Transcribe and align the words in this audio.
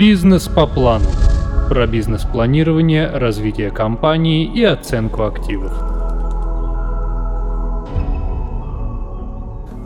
Бизнес 0.00 0.48
по 0.48 0.66
плану. 0.66 1.04
Про 1.68 1.86
бизнес-планирование, 1.86 3.06
развитие 3.06 3.70
компании 3.70 4.50
и 4.50 4.64
оценку 4.64 5.24
активов. 5.24 5.72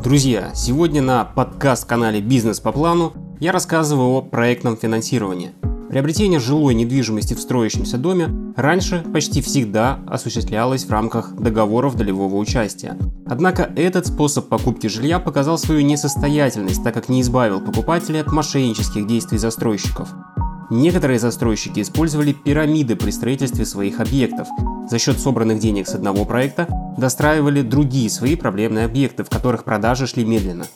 Друзья, 0.04 0.53
сегодня 0.54 1.03
на 1.03 1.24
подкаст-канале 1.24 2.21
«Бизнес 2.21 2.61
по 2.61 2.71
плану» 2.71 3.12
я 3.40 3.50
рассказываю 3.50 4.19
о 4.19 4.22
проектном 4.22 4.77
финансировании– 4.77 5.50
Приобретение 5.95 6.40
жилой 6.40 6.74
недвижимости 6.74 7.35
в 7.35 7.40
строящемся 7.40 7.99
доме 7.99 8.29
раньше 8.56 9.04
почти 9.13 9.40
всегда 9.40 10.01
осуществлялось 10.09 10.87
в 10.87 10.90
рамках 10.90 11.37
договоров 11.37 11.95
долевого 11.95 12.35
участия. 12.35 12.99
Однако 13.27 13.71
этот 13.77 14.09
способ 14.09 14.49
покупки 14.49 14.88
жилья 14.88 15.21
показал 15.21 15.56
свою 15.56 15.83
несостоятельность, 15.83 16.83
так 16.83 16.95
как 16.95 17.09
не 17.09 17.20
избавил 17.20 17.60
покупателя 17.60 18.23
от 18.23 18.33
мошеннических 18.33 19.06
действий 19.06 19.38
застройщиков. 19.38 20.09
Некоторые 20.68 21.20
застройщики 21.20 21.78
использовали 21.78 22.32
пирамиды 22.32 22.96
при 22.96 23.12
строительстве 23.12 23.65
своих 23.65 24.01
объектов. 24.01 24.48
За 24.90 24.98
счет 24.98 25.20
собранных 25.20 25.60
денег 25.60 25.87
с 25.87 25.95
одного 25.95 26.24
проекта 26.24 26.66
достраивали 26.98 27.62
другие 27.62 28.10
свои 28.10 28.34
проблемные 28.34 28.87
объекты, 28.87 29.23
в 29.23 29.30
которых 29.30 29.62
продажи 29.62 30.09
шли 30.09 30.24
медленно. 30.24 30.66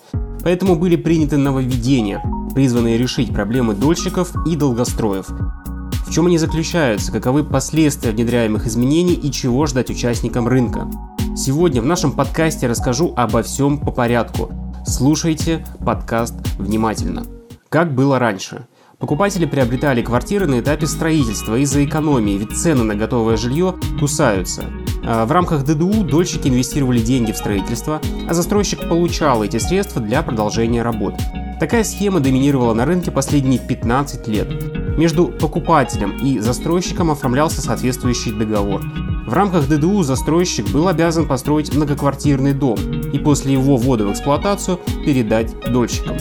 Поэтому 0.45 0.77
были 0.77 0.95
приняты 0.95 1.39
нововведения, 1.39 2.23
призванные 2.49 2.99
решить 2.99 3.33
проблемы 3.33 3.75
дольщиков 3.75 4.33
и 4.47 4.57
долгостроев. 4.57 5.27
В 5.29 6.11
чем 6.11 6.27
они 6.27 6.39
заключаются, 6.39 7.13
каковы 7.13 7.45
последствия 7.45 8.13
внедряемых 8.13 8.67
изменений 8.67 9.15
и 9.15 9.31
чего 9.31 9.67
ждать 9.67 9.91
участникам 9.91 10.49
рынка. 10.49 10.91
Сегодня 11.37 11.83
в 11.83 11.87
нашем 11.87 12.13
подкасте 12.13 12.67
расскажу 12.67 13.13
обо 13.17 13.43
всем 13.43 13.79
по 13.79 13.93
порядку. 13.93 14.51
Слушайте 14.87 15.67
подкаст 15.85 16.35
внимательно. 16.59 17.25
Как 17.69 17.95
было 17.95 18.19
раньше– 18.19 18.67
Покупатели 18.99 19.47
приобретали 19.47 20.03
квартиры 20.03 20.49
на 20.49 20.59
этапе 20.59 20.89
строительства 20.89 21.57
из-за 21.59 21.85
экономии, 21.85 22.37
ведь 22.37 22.57
цены 22.57 22.83
на 22.83 22.97
готовое 22.97 23.37
жилье 23.37 23.77
кусаются. 24.01 24.65
А 25.05 25.25
в 25.25 25.31
рамках 25.31 25.65
ДДУ 25.65 26.03
дольщики 26.03 26.49
инвестировали 26.49 26.99
деньги 26.99 27.31
в 27.31 27.37
строительство, 27.37 28.01
а 28.29 28.35
застройщик 28.35 28.89
получал 28.89 29.45
эти 29.45 29.59
средства 29.59 30.03
для 30.03 30.23
продолжения 30.23 30.83
работ. 30.83 31.15
Такая 31.61 31.83
схема 31.83 32.21
доминировала 32.21 32.73
на 32.73 32.85
рынке 32.85 33.11
последние 33.11 33.59
15 33.59 34.29
лет. 34.29 34.49
Между 34.97 35.27
покупателем 35.27 36.17
и 36.25 36.39
застройщиком 36.39 37.11
оформлялся 37.11 37.61
соответствующий 37.61 38.33
договор. 38.33 38.81
В 39.27 39.33
рамках 39.33 39.69
ДДУ 39.69 40.05
застройщик 40.05 40.71
был 40.71 40.87
обязан 40.87 41.27
построить 41.27 41.75
многоквартирный 41.75 42.55
дом 42.55 42.79
и 43.13 43.19
после 43.19 43.55
его 43.55 43.77
ввода 43.77 44.07
в 44.07 44.13
эксплуатацию 44.13 44.79
передать 45.05 45.53
дольщикам. 45.69 46.17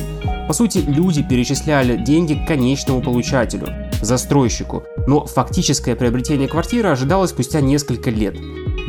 По 0.47 0.53
сути, 0.53 0.79
люди 0.79 1.21
перечисляли 1.21 1.97
деньги 1.97 2.33
к 2.33 2.47
конечному 2.47 3.01
получателю, 3.01 3.67
застройщику, 4.01 4.83
но 5.05 5.25
фактическое 5.25 5.95
приобретение 5.95 6.47
квартиры 6.47 6.89
ожидалось 6.89 7.29
спустя 7.29 7.61
несколько 7.61 8.09
лет. 8.09 8.35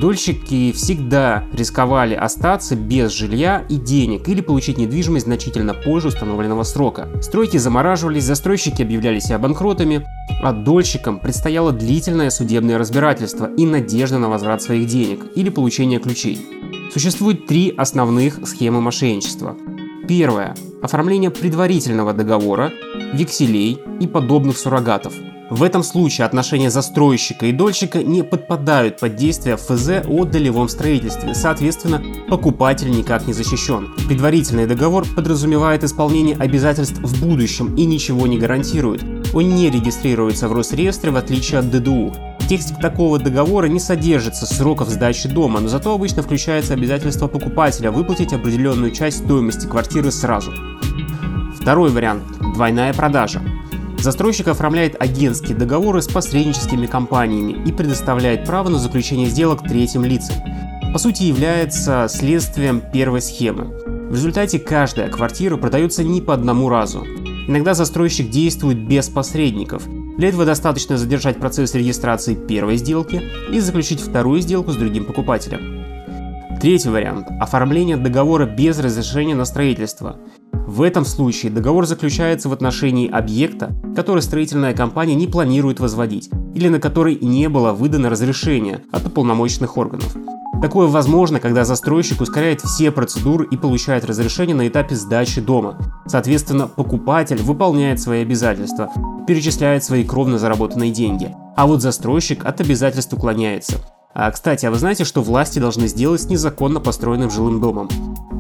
Дольщики 0.01 0.71
всегда 0.71 1.45
рисковали 1.53 2.15
остаться 2.15 2.77
без 2.77 3.11
жилья 3.11 3.65
и 3.69 3.77
денег 3.77 4.29
или 4.29 4.41
получить 4.41 4.79
недвижимость 4.79 5.27
значительно 5.27 5.75
позже 5.75 6.09
установленного 6.09 6.63
срока. 6.63 7.09
Стройки 7.21 7.57
замораживались, 7.57 8.23
застройщики 8.23 8.83
объявляли 8.83 9.19
себя 9.19 9.41
банкротами, 9.41 10.07
а 10.41 10.53
дольщикам 10.53 11.19
предстояло 11.19 11.73
длительное 11.73 12.31
судебное 12.31 12.79
разбирательство 12.79 13.51
и 13.57 13.67
надежда 13.67 14.19
на 14.19 14.29
возврат 14.29 14.63
своих 14.63 14.87
денег 14.87 15.25
или 15.35 15.49
получение 15.49 15.99
ключей. 15.99 16.47
Существует 16.93 17.47
три 17.47 17.75
основных 17.77 18.47
схемы 18.47 18.81
мошенничества. 18.81 19.57
Первое. 20.07 20.55
Оформление 20.81 21.31
предварительного 21.31 22.12
договора, 22.12 22.73
векселей 23.12 23.81
и 24.01 24.07
подобных 24.07 24.59
суррогатов. 24.59 25.12
В 25.51 25.63
этом 25.63 25.83
случае 25.83 26.27
отношения 26.27 26.71
застройщика 26.71 27.47
и 27.47 27.53
дольщика 27.53 28.03
не 28.03 28.23
подпадают 28.23 28.99
под 29.01 29.17
действие 29.17 29.56
ФЗ 29.56 30.06
о 30.06 30.25
долевом 30.25 30.69
строительстве, 30.69 31.34
соответственно, 31.34 32.03
покупатель 32.28 32.91
никак 32.91 33.27
не 33.27 33.33
защищен. 33.33 33.95
Предварительный 34.09 34.67
договор 34.67 35.06
подразумевает 35.17 35.84
исполнение 35.84 36.37
обязательств 36.37 36.99
в 36.99 37.25
будущем 37.25 37.75
и 37.77 37.87
ничего 37.87 38.27
не 38.27 38.39
гарантирует. 38.39 39.03
Он 39.33 39.49
не 39.55 39.71
регистрируется 39.71 40.49
в 40.49 40.53
Росреестре 40.53 41.12
в 41.12 41.17
отличие 41.17 41.61
от 41.61 41.71
ДДУ. 41.71 42.15
В 42.49 42.81
такого 42.81 43.19
договора 43.19 43.67
не 43.67 43.81
содержится 43.81 44.47
сроков 44.47 44.89
сдачи 44.89 45.28
дома, 45.28 45.61
но 45.61 45.69
зато 45.69 45.95
обычно 45.95 46.22
включается 46.22 46.75
обязательство 46.75 47.27
покупателя 47.27 47.91
выплатить 47.91 48.33
определенную 48.33 48.91
часть 48.91 49.25
стоимости 49.25 49.67
квартиры 49.67 50.11
сразу. 50.11 50.53
Второй 51.61 51.91
вариант– 51.91 52.25
двойная 52.55 52.95
продажа. 52.95 53.43
Застройщик 53.98 54.48
оформляет 54.48 55.00
агентские 55.00 55.56
договоры 55.56 56.00
с 56.03 56.09
посредническими 56.09 56.86
компаниями 56.86 57.62
и 57.69 57.72
предоставляет 57.72 58.44
право 58.44 58.69
на 58.69 58.78
заключение 58.78 59.28
сделок 59.28 59.62
третьим 59.62 60.04
лицам. 60.04 60.36
По 60.92 60.98
сути, 60.98 61.25
является 61.25 62.06
следствием 62.09 62.81
первой 62.92 63.20
схемы. 63.20 63.64
В 64.09 64.14
результате 64.14 64.59
каждая 64.59 65.09
квартира 65.10 65.56
продается 65.56 66.03
не 66.03 66.20
по 66.22 66.34
одному 66.34 66.69
разу. 66.69 67.04
Иногда 67.47 67.75
застройщик 67.75 68.31
действует 68.31 68.88
без 68.88 69.09
посредников, 69.09 69.82
для 70.19 70.30
этого 70.30 70.44
достаточно 70.44 70.98
задержать 70.98 71.38
процесс 71.38 71.76
регистрации 71.76 72.34
первой 72.34 72.76
сделки 72.76 73.22
и 73.53 73.60
заключить 73.60 74.00
вторую 74.00 74.41
сделку 74.41 74.72
с 74.72 74.76
другим 74.76 75.04
покупателем. 75.04 75.84
Третий 76.60 76.88
вариант– 76.88 77.28
оформление 77.41 77.97
договора 77.97 78.44
без 78.44 78.80
разрешения 78.80 79.36
на 79.36 79.44
строительство. 79.44 80.19
В 80.69 80.83
этом 80.83 81.06
случае 81.06 81.51
договор 81.51 81.87
заключается 81.87 82.51
в 82.51 82.53
отношении 82.53 83.11
объекта, 83.11 83.73
который 83.97 84.21
строительная 84.21 84.75
компания 84.75 85.15
не 85.15 85.27
планирует 85.27 85.81
возводить, 85.81 86.29
или 86.55 86.69
на 86.69 86.79
который 86.79 87.17
не 87.23 87.49
было 87.49 87.73
выдано 87.73 88.11
разрешение 88.11 88.84
от 88.93 89.07
уполномоченных 89.07 89.78
органов. 89.78 90.15
Такое 90.61 90.87
возможно, 90.87 91.41
когда 91.41 91.65
застройщик 91.65 92.21
ускоряет 92.21 92.61
все 92.61 92.91
процедуры 92.91 93.49
и 93.51 93.57
получает 93.57 94.05
разрешение 94.05 94.55
на 94.55 94.69
этапе 94.69 94.95
сдачи 94.95 95.41
дома. 95.41 95.78
Соответственно, 96.07 96.69
покупатель 96.69 97.41
выполняет 97.41 97.99
свои 97.99 98.21
обязательства, 98.21 98.91
перечисляет 99.27 99.84
свои 99.84 100.05
кровно 100.05 100.39
заработанные 100.39 100.91
деньги. 100.91 101.34
А 101.57 101.67
вот 101.67 101.81
застройщик 101.81 102.45
от 102.45 102.61
обязательств 102.61 103.15
уклоняется. 103.15 103.78
А, 104.12 104.31
кстати, 104.31 104.67
а 104.67 104.71
вы 104.71 104.77
знаете, 104.77 105.05
что 105.05 105.23
власти 105.23 105.61
должны 105.61 105.89
сделать 105.89 106.21
с 106.21 106.28
незаконно 106.28 106.78
построенным 106.78 107.31
жилым 107.31 107.59
домом? 107.59 107.89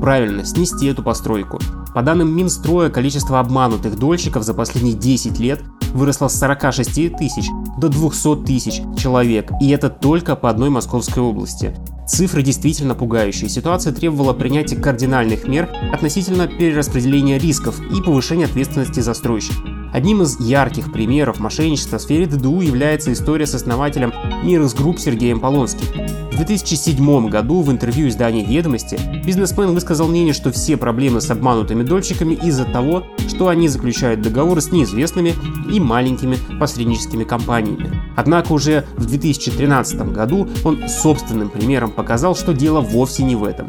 Правильно, 0.00 0.44
снести 0.44 0.86
эту 0.86 1.02
постройку. 1.02 1.58
По 1.94 2.02
данным 2.02 2.34
Минстроя, 2.34 2.90
количество 2.90 3.40
обманутых 3.40 3.98
дольщиков 3.98 4.44
за 4.44 4.54
последние 4.54 4.94
10 4.94 5.38
лет 5.40 5.62
выросло 5.92 6.28
с 6.28 6.38
46 6.38 7.16
тысяч 7.16 7.46
до 7.78 7.88
200 7.88 8.44
тысяч 8.44 8.82
человек, 8.96 9.50
и 9.60 9.70
это 9.70 9.88
только 9.90 10.36
по 10.36 10.50
одной 10.50 10.70
Московской 10.70 11.22
области. 11.22 11.74
Цифры 12.06 12.42
действительно 12.42 12.94
пугающие. 12.94 13.50
Ситуация 13.50 13.92
требовала 13.92 14.32
принятия 14.32 14.76
кардинальных 14.76 15.46
мер 15.46 15.68
относительно 15.92 16.46
перераспределения 16.46 17.38
рисков 17.38 17.80
и 17.80 18.00
повышения 18.00 18.46
ответственности 18.46 19.00
застройщика. 19.00 19.77
Одним 19.92 20.22
из 20.22 20.38
ярких 20.38 20.92
примеров 20.92 21.40
мошенничества 21.40 21.98
в 21.98 22.02
сфере 22.02 22.26
ДДУ 22.26 22.60
является 22.60 23.12
история 23.12 23.46
с 23.46 23.54
основателем 23.54 24.12
Mirax 24.42 24.74
Group 24.74 24.98
Сергеем 24.98 25.40
Полонским. 25.40 25.86
В 26.30 26.36
2007 26.36 27.28
году 27.28 27.62
в 27.62 27.70
интервью 27.72 28.08
изданию 28.08 28.46
«Ведомости» 28.46 28.98
бизнесмен 29.24 29.72
высказал 29.74 30.06
мнение, 30.06 30.34
что 30.34 30.52
все 30.52 30.76
проблемы 30.76 31.20
с 31.20 31.30
обманутыми 31.30 31.82
дольщиками 31.82 32.34
из-за 32.34 32.64
того, 32.64 33.04
что 33.28 33.48
они 33.48 33.66
заключают 33.68 34.20
договоры 34.20 34.60
с 34.60 34.70
неизвестными 34.70 35.34
и 35.72 35.80
маленькими 35.80 36.36
посредническими 36.60 37.24
компаниями. 37.24 37.90
Однако 38.16 38.52
уже 38.52 38.84
в 38.96 39.06
2013 39.06 40.12
году 40.12 40.48
он 40.64 40.88
собственным 40.88 41.48
примером 41.48 41.90
показал, 41.90 42.36
что 42.36 42.52
дело 42.52 42.80
вовсе 42.80 43.24
не 43.24 43.34
в 43.34 43.42
этом. 43.42 43.68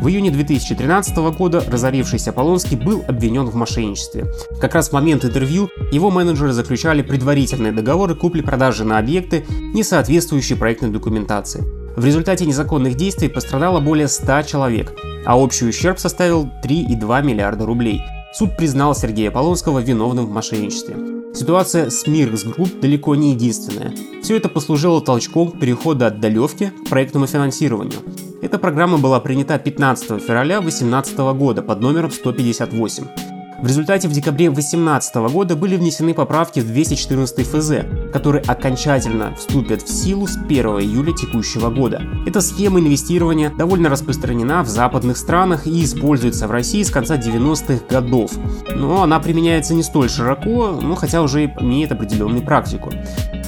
В 0.00 0.08
июне 0.08 0.30
2013 0.30 1.16
года 1.36 1.64
разорившийся 1.66 2.30
Полонский 2.30 2.76
был 2.76 3.02
обвинен 3.08 3.46
в 3.46 3.54
мошенничестве. 3.54 4.26
Как 4.60 4.74
раз 4.74 4.90
в 4.90 4.92
момент 4.92 5.24
интервью 5.24 5.55
его 5.90 6.10
менеджеры 6.10 6.52
заключали 6.52 7.02
предварительные 7.02 7.72
договоры 7.72 8.14
купли-продажи 8.14 8.84
на 8.84 8.98
объекты, 8.98 9.44
не 9.74 9.82
соответствующие 9.82 10.58
проектной 10.58 10.90
документации. 10.90 11.64
В 11.96 12.04
результате 12.04 12.44
незаконных 12.44 12.94
действий 12.94 13.28
пострадало 13.28 13.80
более 13.80 14.08
100 14.08 14.42
человек, 14.42 14.92
а 15.24 15.38
общий 15.38 15.66
ущерб 15.66 15.98
составил 15.98 16.48
3,2 16.64 17.22
миллиарда 17.24 17.64
рублей. 17.64 18.02
Суд 18.34 18.56
признал 18.56 18.94
Сергея 18.94 19.30
Полонского 19.30 19.78
виновным 19.78 20.26
в 20.26 20.30
мошенничестве. 20.30 20.96
Ситуация 21.34 21.90
с 21.90 22.06
Mirax 22.06 22.44
Group 22.44 22.80
далеко 22.80 23.14
не 23.14 23.32
единственная. 23.32 23.92
Все 24.22 24.36
это 24.36 24.48
послужило 24.48 25.00
толчком 25.00 25.50
к 25.50 25.60
переходу 25.60 26.06
от 26.06 26.20
долевки 26.20 26.72
к 26.84 26.88
проектному 26.88 27.26
финансированию. 27.26 28.00
Эта 28.42 28.58
программа 28.58 28.98
была 28.98 29.20
принята 29.20 29.58
15 29.58 30.22
февраля 30.22 30.60
2018 30.60 31.18
года 31.18 31.62
под 31.62 31.80
номером 31.80 32.10
158. 32.10 33.35
В 33.58 33.66
результате 33.66 34.06
в 34.06 34.12
декабре 34.12 34.50
2018 34.50 35.14
года 35.32 35.56
были 35.56 35.76
внесены 35.76 36.12
поправки 36.12 36.60
в 36.60 36.66
214 36.66 37.46
ФЗ, 37.46 38.12
которые 38.12 38.42
окончательно 38.42 39.34
вступят 39.34 39.80
в 39.80 39.88
силу 39.88 40.26
с 40.26 40.36
1 40.36 40.66
июля 40.80 41.14
текущего 41.14 41.70
года. 41.70 42.02
Эта 42.26 42.42
схема 42.42 42.80
инвестирования 42.80 43.50
довольно 43.50 43.88
распространена 43.88 44.62
в 44.62 44.68
западных 44.68 45.16
странах 45.16 45.66
и 45.66 45.84
используется 45.84 46.46
в 46.48 46.50
России 46.50 46.82
с 46.82 46.90
конца 46.90 47.16
90-х 47.16 47.84
годов. 47.88 48.32
Но 48.74 49.02
она 49.02 49.20
применяется 49.20 49.72
не 49.72 49.82
столь 49.82 50.10
широко, 50.10 50.78
но 50.82 50.94
хотя 50.94 51.22
уже 51.22 51.46
имеет 51.46 51.92
определенную 51.92 52.44
практику. 52.44 52.92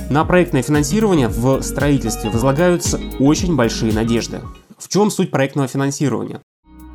На 0.09 0.25
проектное 0.25 0.63
финансирование 0.63 1.29
в 1.29 1.61
строительстве 1.61 2.31
возлагаются 2.31 2.99
очень 3.19 3.57
большие 3.57 3.93
надежды. 3.93 4.41
В 4.79 4.89
чем 4.89 5.11
суть 5.11 5.31
проектного 5.31 5.69
финансирования? 5.69 6.41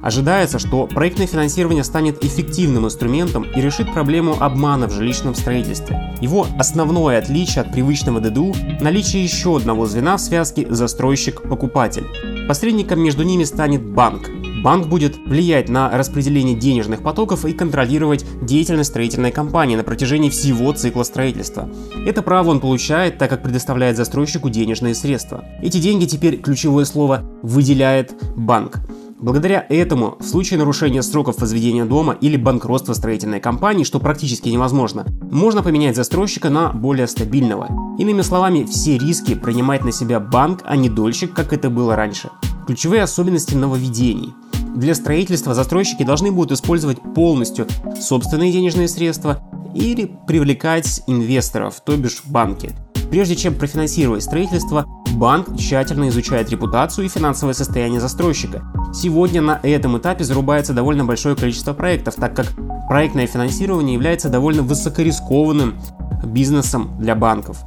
Ожидается, 0.04 0.60
что 0.60 0.86
проектное 0.86 1.28
финансирование 1.28 1.86
станет 1.86 2.26
эффективным 2.26 2.86
инструментом 2.86 3.44
и 3.44 3.62
решит 3.62 3.94
проблему 3.94 4.36
обмана 4.38 4.90
в 4.90 4.92
жилищном 4.92 5.34
строительстве. 5.34 6.14
Его 6.20 6.46
основное 6.60 7.20
отличие 7.20 7.62
от 7.62 7.72
привычного 7.72 8.20
ДДУ– 8.20 8.54
наличие 8.82 9.24
еще 9.24 9.56
одного 9.56 9.86
звена 9.86 10.18
в 10.18 10.22
связке 10.22 10.68
застройщик-покупатель. 10.70 12.06
Посредником 12.50 13.00
между 13.00 13.24
ними 13.24 13.46
станет 13.46 13.82
банк. 13.82 14.30
Банк 14.62 14.88
будет 14.88 15.18
влиять 15.18 15.70
на 15.70 15.90
распределение 15.90 16.56
денежных 16.56 17.02
потоков 17.02 17.46
и 17.46 17.54
контролировать 17.54 18.26
деятельность 18.42 18.90
строительной 18.90 19.32
компании 19.32 19.78
на 19.78 19.84
протяжении 19.84 20.30
всего 20.30 20.72
цикла 20.74 21.04
строительства. 21.04 21.70
Это 22.06 22.22
право 22.22 22.50
он 22.50 22.60
получает, 22.60 23.18
так 23.18 23.30
как 23.30 23.44
предоставляет 23.44 23.96
застройщику 23.96 24.50
денежные 24.50 24.96
средства. 24.96 25.46
Эти 25.62 25.80
деньги 25.80 26.06
теперь 26.06 26.42
ключевое 26.42 26.84
слово 26.84 27.30
выделяет 27.42 28.14
банк. 28.36 28.80
Благодаря 29.24 29.66
этому, 29.70 30.18
в 30.20 30.26
случае 30.26 30.60
нарушения 30.60 31.02
сроков 31.02 31.40
возведения 31.40 31.86
дома 31.86 32.12
или 32.20 32.36
банкротства 32.36 32.92
строительной 32.92 33.40
компании, 33.40 33.86
что 33.86 34.02
практически 34.02 34.50
невозможно, 34.50 35.06
можно 35.32 35.64
поменять 35.64 35.96
застройщика 35.96 36.50
на 36.50 36.74
более 36.74 37.08
стабильного. 37.08 37.70
Иными 37.98 38.22
словами, 38.22 38.66
все 38.66 38.98
риски 38.98 39.36
принимает 39.36 39.86
на 39.86 39.94
себя 39.94 40.20
банк, 40.20 40.64
а 40.66 40.76
не 40.76 40.90
дольщик, 40.90 41.34
как 41.34 41.54
это 41.54 41.70
было 41.70 41.96
раньше. 41.96 42.32
Ключевые 42.68 43.02
особенности 43.04 43.56
нововведений. 43.56 44.34
Для 44.76 44.94
строительства 44.94 45.54
застройщики 45.54 46.04
должны 46.04 46.30
будут 46.30 46.52
использовать 46.52 47.00
полностью 47.16 47.66
собственные 48.02 48.52
денежные 48.52 48.90
средства 48.90 49.42
или 49.74 50.14
привлекать 50.28 51.02
инвесторов, 51.08 51.80
то 51.86 51.96
бишь 51.96 52.24
банки. 52.26 52.72
Прежде 53.10 53.38
чем 53.38 53.56
профинансировать 53.56 54.24
строительство, 54.24 54.86
банк 55.14 55.56
тщательно 55.58 56.10
изучает 56.10 56.50
репутацию 56.50 57.06
и 57.06 57.10
финансовое 57.10 57.54
состояние 57.54 58.02
застройщика. 58.02 58.64
Сегодня 58.94 59.42
на 59.42 59.60
этом 59.64 59.98
этапе 59.98 60.24
зарубается 60.24 60.72
довольно 60.72 61.04
большое 61.04 61.36
количество 61.36 61.74
проектов, 61.74 62.16
так 62.16 62.36
как 62.36 62.48
проектное 62.88 63.26
финансирование 63.26 63.96
является 63.96 64.30
довольно 64.30 64.62
высокорискованным 64.62 65.80
бизнесом 66.24 66.96
для 67.00 67.16
банков. 67.16 67.58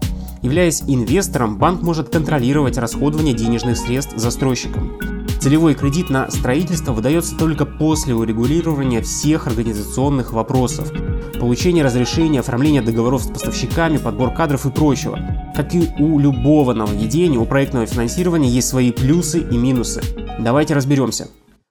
Являясь 0.42 0.82
инвестором, 0.86 1.58
банк 1.58 1.82
может 1.82 2.10
контролировать 2.10 2.78
расходование 2.78 3.34
денежных 3.34 3.76
средств 3.76 4.16
застройщикам. 4.16 4.92
Целевой 5.40 5.74
кредит 5.74 6.10
на 6.10 6.30
строительство 6.30 6.92
выдается 6.92 7.36
только 7.36 7.66
после 7.66 8.14
урегулирования 8.14 9.02
всех 9.02 9.48
организационных 9.48 10.32
вопросов, 10.32 10.92
получения 11.40 11.82
разрешения, 11.82 12.40
оформления 12.40 12.82
договоров 12.82 13.24
с 13.24 13.26
поставщиками, 13.26 13.96
подбор 13.96 14.32
кадров 14.32 14.64
и 14.66 14.70
прочего. 14.70 15.18
Как 15.56 15.74
и 15.74 15.90
у 15.98 16.20
любого 16.20 16.72
нововведения, 16.72 17.38
у 17.38 17.46
проектного 17.46 17.86
финансирования 17.86 18.48
есть 18.48 18.68
свои 18.68 18.92
плюсы 18.92 19.40
и 19.40 19.56
минусы. 19.56 20.02
Давайте 20.38 20.74
разберемся. 20.74 21.28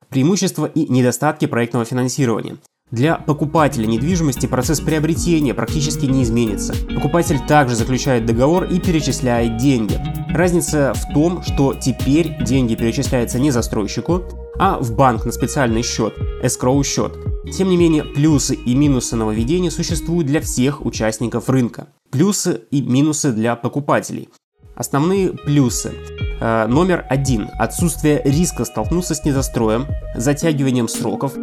Преимущества 0.10 0.66
и 0.66 0.92
недостатки 0.92 1.46
проектного 1.46 1.86
финансирования. 1.86 2.58
Для 2.92 3.16
покупателя 3.16 3.86
недвижимости 3.86 4.46
процесс 4.46 4.80
приобретения 4.80 5.54
практически 5.54 6.06
не 6.06 6.24
изменится. 6.24 6.74
Покупатель 6.94 7.40
также 7.48 7.76
заключает 7.76 8.26
договор 8.26 8.66
и 8.66 8.80
перечисляет 8.80 9.58
деньги. 9.58 10.00
Разница 10.30 10.94
в 10.94 11.14
том, 11.14 11.42
что 11.42 11.74
теперь 11.74 12.44
деньги 12.44 12.76
перечисляются 12.76 13.40
не 13.40 13.52
застройщику, 13.52 14.24
а 14.60 14.78
в 14.80 14.96
банк 14.96 15.26
на 15.26 15.32
специальный 15.32 15.82
счет, 15.82 16.14
escrow 16.44 16.84
счет. 16.84 17.14
Тем 17.52 17.70
не 17.70 17.78
менее, 17.78 18.04
плюсы 18.04 18.56
и 18.56 18.76
минусы 18.76 19.16
нововведения 19.16 19.72
существуют 19.72 20.28
для 20.28 20.42
всех 20.42 20.86
участников 20.86 21.50
рынка. 21.50 21.88
Плюсы 22.12 22.62
и 22.72 22.82
минусы 22.82 23.32
для 23.32 23.56
покупателей. 23.56 24.30
Основные 24.76 25.32
плюсы. 25.32 25.94
Э, 26.42 26.68
номер 26.68 27.06
один. 27.10 27.50
Отсутствие 27.58 28.22
риска 28.26 28.66
столкнуться 28.66 29.16
с 29.16 29.24
недостроем, 29.24 29.86
затягиванием 30.16 30.90
сроков, 30.90 31.34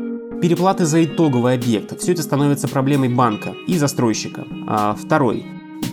переплаты 0.43 0.84
за 0.84 1.05
итоговый 1.05 1.55
объект. 1.55 1.99
Все 1.99 2.12
это 2.12 2.23
становится 2.23 2.69
проблемой 2.69 3.08
банка 3.08 3.55
и 3.67 3.79
застройщика. 3.79 4.44
А, 4.67 4.94
второй. 4.94 5.46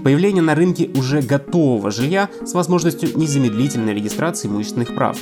Появление 0.04 0.42
на 0.42 0.56
рынке 0.56 0.90
уже 0.96 1.22
готового 1.22 1.92
жилья 1.92 2.30
с 2.46 2.54
возможностью 2.54 3.10
незамедлительной 3.18 3.94
регистрации 3.94 4.48
имущественных 4.48 4.96
прав. 4.96 5.18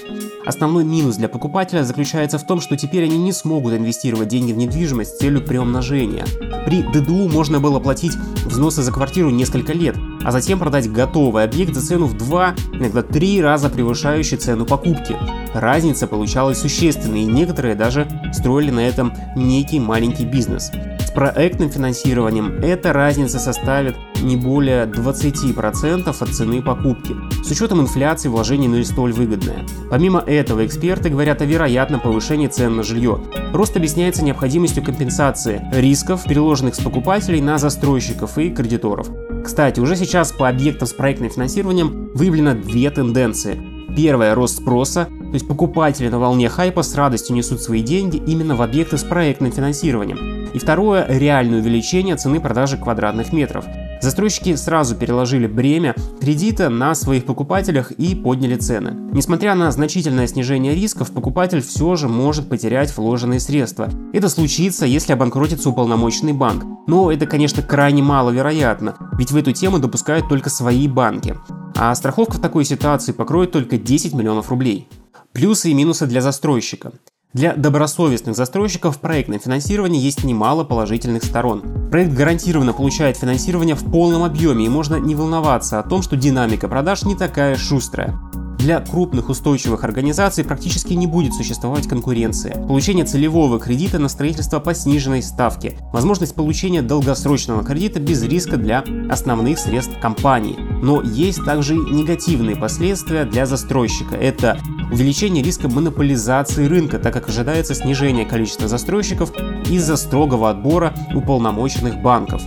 Основной 0.46 0.84
минус 0.84 1.16
для 1.16 1.30
покупателя 1.30 1.84
заключается 1.84 2.38
в 2.38 2.46
том, 2.46 2.62
что 2.62 2.78
теперь 2.78 3.04
они 3.04 3.18
не 3.18 3.32
смогут 3.32 3.74
инвестировать 3.74 4.28
деньги 4.28 4.54
в 4.54 4.58
недвижимость 4.58 5.16
с 5.16 5.18
целью 5.18 5.44
приумножения. 5.44 6.26
При 6.66 6.84
ДДУ 6.84 7.28
можно 7.28 7.60
было 7.60 7.80
платить 7.80 8.14
взносы 8.46 8.82
за 8.82 8.92
квартиру 8.92 9.30
несколько 9.30 9.74
лет, 9.74 9.96
а 10.28 10.32
затем 10.32 10.60
продать 10.60 10.92
готовый 10.92 11.46
объект 11.46 11.74
за 11.74 11.80
цену 11.80 12.06
в 12.06 12.18
два, 12.18 12.54
иногда 12.74 13.02
три 13.02 13.42
раза 13.42 13.70
превышающую 13.70 14.38
цену 14.38 14.66
покупки. 14.66 15.16
Разница 15.54 16.06
получалась 16.06 16.60
существенной, 16.60 17.22
и 17.22 17.26
некоторые 17.26 17.76
даже 17.76 18.06
строили 18.34 18.70
на 18.70 18.82
этом 18.82 19.14
некий 19.38 19.80
маленький 19.80 20.26
бизнес. 20.26 20.70
Проектным 21.18 21.72
финансированием 21.72 22.60
эта 22.62 22.94
разница 22.94 23.40
составит 23.40 23.96
не 24.22 24.38
более 24.38 24.86
20% 24.86 26.08
от 26.08 26.30
цены 26.30 26.62
покупки. 26.62 27.16
С 27.44 27.50
учетом 27.50 27.82
инфляции 27.82 28.30
вложение 28.30 28.70
не 28.70 28.84
столь 28.84 29.14
выгодное. 29.14 29.66
Помимо 29.90 30.20
этого, 30.20 30.64
эксперты 30.64 31.10
говорят 31.10 31.42
о 31.42 31.46
вероятном 31.46 32.02
повышении 32.02 32.46
цен 32.46 32.76
на 32.76 32.84
жилье. 32.84 33.20
Рост 33.52 33.76
объясняется 33.76 34.24
необходимостью 34.24 34.84
компенсации 34.84 35.68
рисков, 35.74 36.24
переложенных 36.24 36.76
с 36.76 36.80
покупателей 36.80 37.42
на 37.42 37.58
застройщиков 37.58 38.38
и 38.38 38.52
кредиторов. 38.52 39.10
Кстати, 39.44 39.80
уже 39.80 39.96
сейчас 39.96 40.32
по 40.32 40.48
объектам 40.48 40.88
с 40.88 40.94
проектным 40.94 41.32
финансированием 41.32 42.12
выявлено 42.14 42.54
две 42.54 42.92
тенденции. 42.92 43.77
Первая– 43.96 44.34
рост 44.36 44.58
спроса, 44.58 45.06
то 45.06 45.34
есть 45.34 45.48
покупатели 45.48 46.08
на 46.08 46.20
волне 46.20 46.50
хайпа 46.50 46.84
с 46.84 46.96
радостью 46.96 47.36
несут 47.36 47.62
свои 47.62 47.82
деньги 47.82 48.18
именно 48.18 48.56
в 48.56 48.62
объекты 48.62 48.98
с 48.98 49.04
проектным 49.04 49.52
финансированием. 49.52 50.50
И 50.54 50.60
второе– 50.60 51.06
реальное 51.10 51.60
увеличение 51.60 52.16
цены 52.16 52.40
продажи 52.40 52.78
квадратных 52.78 53.34
метров. 53.34 53.66
Застройщики 54.02 54.56
сразу 54.56 54.96
переложили 54.96 55.48
бремя 55.48 55.96
кредита 56.22 56.70
на 56.70 56.94
своих 56.94 57.26
покупателях 57.26 57.92
и 57.92 58.14
подняли 58.14 58.56
цены. 58.56 58.92
Несмотря 59.12 59.56
на 59.56 59.72
значительное 59.72 60.28
снижение 60.28 60.76
рисков, 60.76 61.12
покупатель 61.12 61.62
все 61.62 61.96
же 61.96 62.08
может 62.08 62.48
потерять 62.48 62.96
вложенные 62.96 63.40
средства. 63.40 63.90
Это 64.14 64.30
случится, 64.30 64.86
если 64.86 65.14
обанкротится 65.14 65.70
уполномоченный 65.70 66.34
банк. 66.34 66.64
Но 66.88 67.12
это, 67.12 67.26
конечно, 67.26 67.64
крайне 67.64 68.04
маловероятно, 68.04 68.96
ведь 69.18 69.32
в 69.32 69.36
эту 69.36 69.52
тему 69.52 69.80
допускают 69.80 70.30
только 70.30 70.50
свои 70.50 70.88
банки. 70.88 71.36
А 71.80 71.94
страховка 71.94 72.38
в 72.38 72.42
такой 72.42 72.66
ситуации 72.66 73.12
покроет 73.12 73.52
только 73.52 73.78
10 73.78 74.14
миллионов 74.16 74.50
рублей. 74.50 74.88
Плюсы 75.32 75.70
и 75.70 75.76
минусы 75.76 76.08
для 76.08 76.22
застройщика. 76.22 76.92
Для 77.34 77.54
добросовестных 77.54 78.36
застройщиков 78.36 78.96
в 78.98 79.00
проектном 79.00 79.40
финансировании 79.40 80.02
есть 80.02 80.24
немало 80.24 80.64
положительных 80.64 81.24
сторон. 81.24 81.90
Проект 81.92 82.14
гарантированно 82.14 82.74
получает 82.74 83.18
финансирование 83.18 83.76
в 83.76 83.92
полном 83.92 84.24
объеме 84.24 84.66
и 84.66 84.70
можно 84.70 84.96
не 84.96 85.14
волноваться 85.14 85.78
о 85.78 85.84
том, 85.84 86.02
что 86.02 86.16
динамика 86.16 86.68
продаж 86.68 87.04
не 87.04 87.16
такая 87.16 87.56
шустрая. 87.56 88.18
Для 88.58 88.80
крупных 88.80 89.30
устойчивых 89.30 89.84
организаций 89.84 90.44
практически 90.44 90.94
не 90.94 91.06
будет 91.06 91.34
существовать 91.34 91.88
конкуренция. 91.88 92.54
Получение 92.68 93.06
целевого 93.06 93.60
кредита 93.60 94.00
на 94.00 94.10
строительство 94.10 94.60
по 94.60 94.74
сниженной 94.74 95.22
ставке. 95.22 95.78
Возможность 95.94 96.34
получения 96.34 96.82
долгосрочного 96.82 97.64
кредита 97.64 98.00
без 98.00 98.24
риска 98.24 98.58
для 98.58 98.84
основных 99.10 99.60
средств 99.60 100.00
компании. 100.02 100.58
Но 100.82 101.02
есть 101.04 101.46
также 101.46 101.76
и 101.76 101.80
негативные 101.80 102.56
последствия 102.56 103.26
для 103.26 103.46
застройщика. 103.46 104.16
Это 104.16 104.60
увеличение 104.92 105.44
риска 105.44 105.70
монополизации 105.70 106.66
рынка, 106.66 106.98
так 106.98 107.14
как 107.14 107.30
ожидается 107.30 107.76
снижение 107.76 108.26
количества 108.26 108.68
застройщиков 108.68 109.32
из-за 109.70 109.98
строгого 109.98 110.50
отбора 110.50 110.94
уполномоченных 111.14 112.02
банков 112.02 112.42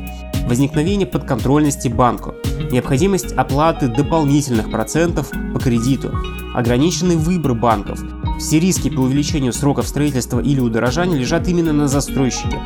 возникновение 0.50 1.06
подконтрольности 1.06 1.86
банку, 1.86 2.34
необходимость 2.72 3.32
оплаты 3.32 3.88
дополнительных 3.88 4.70
процентов 4.70 5.30
по 5.52 5.58
кредиту, 5.58 6.12
ограниченный 6.54 7.16
выбор 7.16 7.54
банков. 7.54 8.00
Все 8.38 8.58
риски 8.58 8.88
по 8.88 9.00
увеличению 9.00 9.52
сроков 9.52 9.86
строительства 9.86 10.40
или 10.40 10.60
удорожания 10.60 11.18
лежат 11.18 11.46
именно 11.48 11.72
на 11.72 11.88
застройщике. 11.88 12.58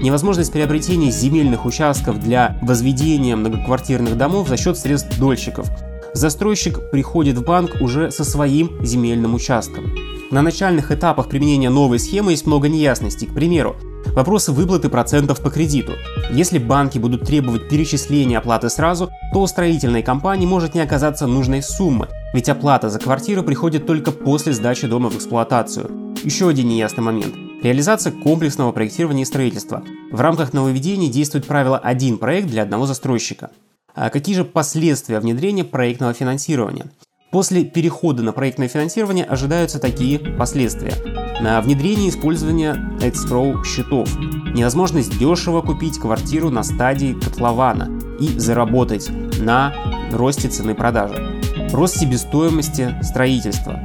Невозможность 0.00 0.52
приобретения 0.52 1.10
земельных 1.10 1.66
участков 1.66 2.20
для 2.20 2.58
возведения 2.62 3.36
многоквартирных 3.36 4.16
домов 4.16 4.48
за 4.48 4.56
счет 4.56 4.78
средств 4.78 5.18
дольщиков. 5.18 5.68
Застройщик 6.14 6.90
приходит 6.90 7.36
в 7.36 7.44
банк 7.44 7.76
уже 7.80 8.10
со 8.10 8.24
своим 8.24 8.84
земельным 8.84 9.34
участком. 9.34 9.92
На 10.30 10.42
начальных 10.42 10.92
этапах 10.92 11.28
применения 11.28 11.70
новой 11.70 11.98
схемы 11.98 12.32
есть 12.32 12.46
много 12.46 12.68
неясностей. 12.68 13.26
К 13.26 13.34
примеру, 13.34 13.76
Вопросы 14.14 14.52
выплаты 14.52 14.88
процентов 14.88 15.40
по 15.40 15.50
кредиту. 15.50 15.92
Если 16.30 16.58
банки 16.58 16.98
будут 16.98 17.24
требовать 17.24 17.68
перечисления 17.68 18.38
оплаты 18.38 18.68
сразу, 18.68 19.10
то 19.32 19.40
у 19.40 19.46
строительной 19.46 20.02
компании 20.02 20.46
может 20.46 20.74
не 20.74 20.80
оказаться 20.80 21.26
нужной 21.26 21.62
суммы, 21.62 22.08
ведь 22.34 22.48
оплата 22.48 22.88
за 22.88 22.98
квартиру 22.98 23.42
приходит 23.42 23.86
только 23.86 24.10
после 24.10 24.52
сдачи 24.52 24.86
дома 24.86 25.08
в 25.10 25.16
эксплуатацию. 25.16 26.16
Еще 26.24 26.48
один 26.48 26.68
неясный 26.68 27.04
момент. 27.04 27.34
Реализация 27.62 28.12
комплексного 28.12 28.72
проектирования 28.72 29.22
и 29.22 29.26
строительства. 29.26 29.84
В 30.10 30.20
рамках 30.20 30.52
нововведений 30.52 31.08
действует 31.08 31.46
правило 31.46 31.78
«один 31.78 32.18
проект 32.18 32.48
для 32.48 32.62
одного 32.62 32.86
застройщика». 32.86 33.50
А 33.94 34.10
какие 34.10 34.36
же 34.36 34.44
последствия 34.44 35.20
внедрения 35.20 35.64
проектного 35.64 36.12
финансирования? 36.12 36.86
После 37.30 37.62
перехода 37.62 38.22
на 38.22 38.32
проектное 38.32 38.68
финансирование 38.68 39.24
ожидаются 39.26 39.78
такие 39.78 40.18
последствия. 40.18 40.94
На 41.42 41.60
внедрение 41.60 42.08
использования 42.08 42.96
escrow 43.00 43.62
счетов, 43.64 44.08
невозможность 44.54 45.18
дешево 45.18 45.60
купить 45.60 45.98
квартиру 45.98 46.48
на 46.48 46.62
стадии 46.62 47.12
котлована 47.12 47.90
и 48.18 48.38
заработать 48.38 49.10
на 49.38 49.74
росте 50.10 50.48
цены 50.48 50.74
продажи, 50.74 51.42
рост 51.70 51.98
себестоимости 51.98 52.96
строительства, 53.02 53.78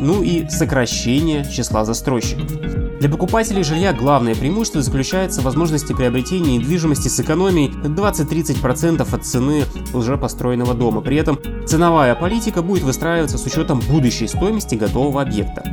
ну 0.00 0.24
и 0.24 0.48
сокращение 0.48 1.48
числа 1.48 1.84
застройщиков. 1.84 2.81
Для 3.02 3.10
покупателей 3.10 3.64
жилья 3.64 3.92
главное 3.92 4.36
преимущество 4.36 4.80
заключается 4.80 5.40
в 5.40 5.44
возможности 5.44 5.92
приобретения 5.92 6.58
недвижимости 6.58 7.08
с 7.08 7.18
экономией 7.18 7.68
20-30% 7.68 9.12
от 9.12 9.26
цены 9.26 9.64
уже 9.92 10.16
построенного 10.16 10.72
дома. 10.72 11.00
При 11.00 11.16
этом 11.16 11.36
ценовая 11.66 12.14
политика 12.14 12.62
будет 12.62 12.84
выстраиваться 12.84 13.38
с 13.38 13.44
учетом 13.44 13.80
будущей 13.90 14.28
стоимости 14.28 14.76
готового 14.76 15.20
объекта. 15.20 15.64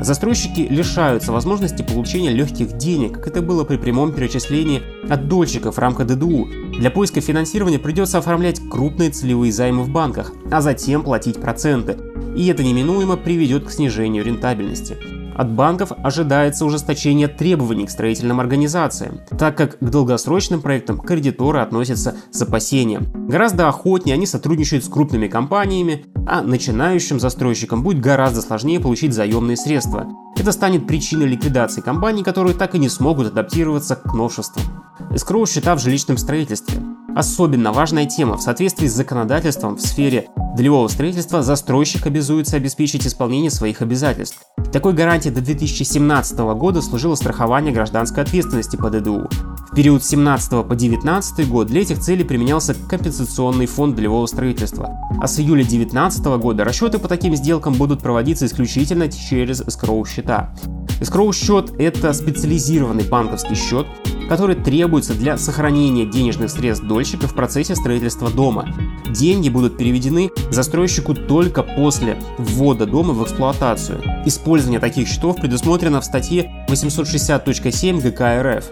Застройщики 0.00 0.62
лишаются 0.62 1.30
возможности 1.30 1.82
получения 1.82 2.30
легких 2.30 2.78
денег, 2.78 3.16
как 3.16 3.26
это 3.26 3.42
было 3.42 3.64
при 3.64 3.76
прямом 3.76 4.14
перечислении 4.14 4.82
от 5.10 5.28
дольщиков 5.28 5.74
в 5.74 5.78
рамках 5.78 6.06
ДДУ. 6.06 6.48
Для 6.78 6.90
поиска 6.90 7.20
финансирования 7.20 7.78
придется 7.78 8.16
оформлять 8.16 8.62
крупные 8.70 9.10
целевые 9.10 9.52
займы 9.52 9.82
в 9.82 9.90
банках, 9.90 10.32
а 10.50 10.62
затем 10.62 11.02
платить 11.02 11.38
проценты. 11.38 11.98
И 12.34 12.46
это 12.46 12.62
неминуемо 12.64 13.18
приведет 13.18 13.66
к 13.66 13.72
снижению 13.72 14.24
рентабельности. 14.24 15.17
От 15.38 15.52
банков 15.52 15.92
ожидается 16.02 16.64
ужесточение 16.64 17.28
требований 17.28 17.86
к 17.86 17.90
строительным 17.90 18.40
организациям, 18.40 19.20
так 19.38 19.56
как 19.56 19.78
к 19.78 19.84
долгосрочным 19.84 20.60
проектам 20.60 20.98
кредиторы 20.98 21.60
относятся 21.60 22.16
с 22.32 22.42
опасением. 22.42 23.06
Гораздо 23.28 23.68
охотнее 23.68 24.14
они 24.14 24.26
сотрудничают 24.26 24.84
с 24.84 24.88
крупными 24.88 25.28
компаниями, 25.28 26.06
а 26.26 26.42
начинающим 26.42 27.20
застройщикам 27.20 27.84
будет 27.84 28.00
гораздо 28.00 28.42
сложнее 28.42 28.80
получить 28.80 29.14
заемные 29.14 29.56
средства. 29.56 30.08
Это 30.36 30.50
станет 30.50 30.88
причиной 30.88 31.26
ликвидации 31.26 31.82
компаний, 31.82 32.24
которые 32.24 32.56
так 32.56 32.74
и 32.74 32.80
не 32.80 32.88
смогут 32.88 33.28
адаптироваться 33.28 33.94
к 33.94 34.12
новшествам. 34.12 34.64
Эскроу 35.12 35.46
счета 35.46 35.76
в 35.76 35.80
жилищном 35.80 36.18
строительстве. 36.18 36.82
Особенно 37.18 37.72
важная 37.72 38.06
тема. 38.06 38.36
В 38.36 38.42
соответствии 38.42 38.86
с 38.86 38.92
законодательством 38.92 39.74
в 39.74 39.80
сфере 39.80 40.28
долевого 40.56 40.86
строительства 40.86 41.42
застройщик 41.42 42.06
обязуется 42.06 42.54
обеспечить 42.54 43.04
исполнение 43.08 43.50
своих 43.50 43.82
обязательств. 43.82 44.38
Такой 44.72 44.92
гарантией 44.92 45.34
до 45.34 45.40
2017 45.40 46.38
года 46.38 46.80
служило 46.80 47.16
страхование 47.16 47.72
гражданской 47.72 48.22
ответственности 48.22 48.76
по 48.76 48.88
ДДУ. 48.88 49.28
В 49.72 49.74
период 49.74 50.04
с 50.04 50.08
17 50.10 50.64
по 50.64 50.76
19 50.76 51.48
год 51.48 51.66
для 51.66 51.80
этих 51.80 51.98
целей 51.98 52.22
применялся 52.22 52.76
компенсационный 52.88 53.66
фонд 53.66 53.96
долевого 53.96 54.26
строительства. 54.26 54.96
А 55.20 55.26
с 55.26 55.40
июля 55.40 55.64
2019 55.64 56.24
года 56.40 56.62
расчеты 56.62 57.00
по 57.00 57.08
таким 57.08 57.34
сделкам 57.34 57.74
будут 57.74 58.00
проводиться 58.00 58.46
исключительно 58.46 59.10
через 59.10 59.60
эскроу 59.60 60.04
счета. 60.04 60.54
Эскроу 61.00 61.32
счет– 61.32 61.72
это 61.78 62.12
специализированный 62.12 63.04
банковский 63.04 63.54
счет, 63.54 63.86
который 64.28 64.56
требуется 64.56 65.14
для 65.14 65.38
сохранения 65.38 66.04
денежных 66.04 66.50
средств 66.50 66.86
дольщика 66.86 67.26
в 67.26 67.34
процессе 67.34 67.74
строительства 67.74 68.30
дома. 68.30 68.68
Деньги 69.08 69.48
будут 69.48 69.78
переведены 69.78 70.30
застройщику 70.50 71.14
только 71.14 71.62
после 71.62 72.18
ввода 72.36 72.84
дома 72.84 73.14
в 73.14 73.22
эксплуатацию. 73.22 74.02
Использование 74.26 74.80
таких 74.80 75.08
счетов 75.08 75.36
предусмотрено 75.36 76.00
в 76.00 76.04
статье 76.04 76.66
860.7 76.68 78.02
ГК 78.02 78.42
РФ. 78.42 78.64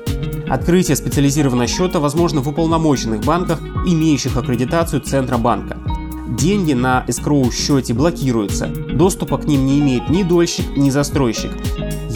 Открытие 0.49 0.97
специализированного 0.97 1.67
счета 1.67 1.99
возможно 1.99 2.41
в 2.41 2.49
уполномоченных 2.49 3.23
банках, 3.23 3.61
имеющих 3.87 4.37
аккредитацию 4.37 5.01
Центробанка. 5.01 5.79
Деньги 6.29 6.75
на 6.75 7.05
эскроу 7.09 7.51
счете 7.51 7.95
блокируются, 7.95 8.67
доступа 8.67 9.39
к 9.39 9.47
ним 9.47 9.65
не 9.65 9.81
имеет 9.81 10.11
ни 10.11 10.23
дольщик, 10.23 10.77
ни 10.77 10.91
застройщик. 10.91 11.51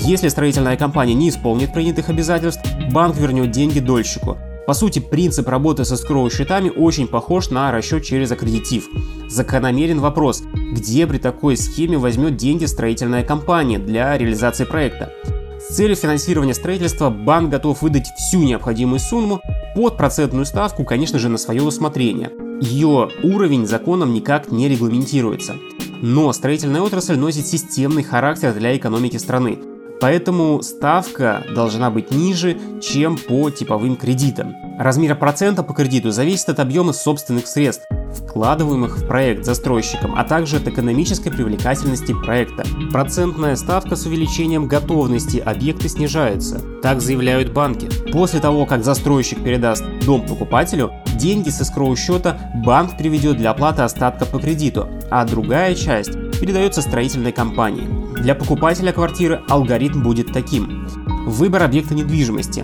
Если 0.02 0.28
строительная 0.28 0.78
компания 0.78 1.12
не 1.12 1.28
исполнит 1.28 1.74
принятых 1.74 2.08
обязательств, 2.08 2.62
банк 2.90 3.16
вернет 3.18 3.50
деньги 3.50 3.80
дольщику. 3.80 4.38
По 4.66 4.72
сути, 4.72 4.98
принцип 4.98 5.46
работы 5.46 5.84
со 5.84 5.96
скроу 5.96 6.30
счетами 6.30 6.70
очень 6.70 7.06
похож 7.06 7.50
на 7.50 7.70
расчет 7.70 8.02
через 8.02 8.32
аккредитив. 8.32 8.88
Закономерен 9.28 10.00
вопрос, 10.00 10.42
где 10.72 11.06
при 11.06 11.18
такой 11.18 11.56
схеме 11.56 11.98
возьмет 11.98 12.36
деньги 12.36 12.64
строительная 12.64 13.24
компания 13.24 13.78
для 13.78 14.16
реализации 14.16 14.64
проекта. 14.64 15.12
С 15.60 15.74
целью 15.74 15.96
финансирования 15.96 16.54
строительства 16.54 17.10
банк 17.10 17.50
готов 17.50 17.82
выдать 17.82 18.08
всю 18.16 18.42
необходимую 18.42 19.00
сумму 19.00 19.40
под 19.74 19.98
процентную 19.98 20.46
ставку, 20.46 20.84
конечно 20.84 21.18
же, 21.18 21.28
на 21.28 21.36
свое 21.36 21.62
усмотрение. 21.62 22.30
Ее 22.62 23.10
уровень 23.22 23.66
законом 23.66 24.14
никак 24.14 24.50
не 24.50 24.68
регламентируется. 24.68 25.56
Но 26.00 26.32
строительная 26.32 26.80
отрасль 26.80 27.16
носит 27.16 27.46
системный 27.46 28.02
характер 28.02 28.54
для 28.54 28.74
экономики 28.74 29.18
страны. 29.18 29.58
Поэтому 30.00 30.62
ставка 30.62 31.44
должна 31.54 31.90
быть 31.90 32.10
ниже, 32.10 32.58
чем 32.80 33.18
по 33.18 33.50
типовым 33.50 33.96
кредитам. 33.96 34.56
Размер 34.78 35.14
процента 35.14 35.62
по 35.62 35.74
кредиту 35.74 36.10
зависит 36.10 36.48
от 36.48 36.58
объема 36.58 36.94
собственных 36.94 37.46
средств, 37.46 37.86
вкладываемых 38.14 38.98
в 38.98 39.06
проект 39.06 39.44
застройщиком, 39.44 40.14
а 40.16 40.24
также 40.24 40.56
от 40.56 40.66
экономической 40.66 41.30
привлекательности 41.30 42.14
проекта. 42.14 42.64
Процентная 42.90 43.56
ставка 43.56 43.94
с 43.94 44.06
увеличением 44.06 44.68
готовности 44.68 45.36
объекта 45.38 45.88
снижается, 45.88 46.60
так 46.82 47.02
заявляют 47.02 47.52
банки. 47.52 47.88
После 48.10 48.40
того, 48.40 48.64
как 48.64 48.84
застройщик 48.84 49.44
передаст 49.44 49.84
дом 50.06 50.26
покупателю, 50.26 50.92
деньги 51.18 51.50
с 51.50 51.60
эскроу 51.60 51.94
счета 51.94 52.38
банк 52.64 52.96
приведет 52.96 53.36
для 53.36 53.50
оплаты 53.50 53.82
остатка 53.82 54.24
по 54.24 54.38
кредиту, 54.38 54.88
а 55.10 55.26
другая 55.26 55.74
часть 55.74 56.12
передается 56.40 56.80
строительной 56.80 57.32
компании. 57.32 57.99
Для 58.20 58.34
покупателя 58.34 58.92
квартиры 58.92 59.42
алгоритм 59.48 60.02
будет 60.02 60.32
таким. 60.32 60.86
Выбор 61.26 61.62
объекта 61.62 61.94
недвижимости, 61.94 62.62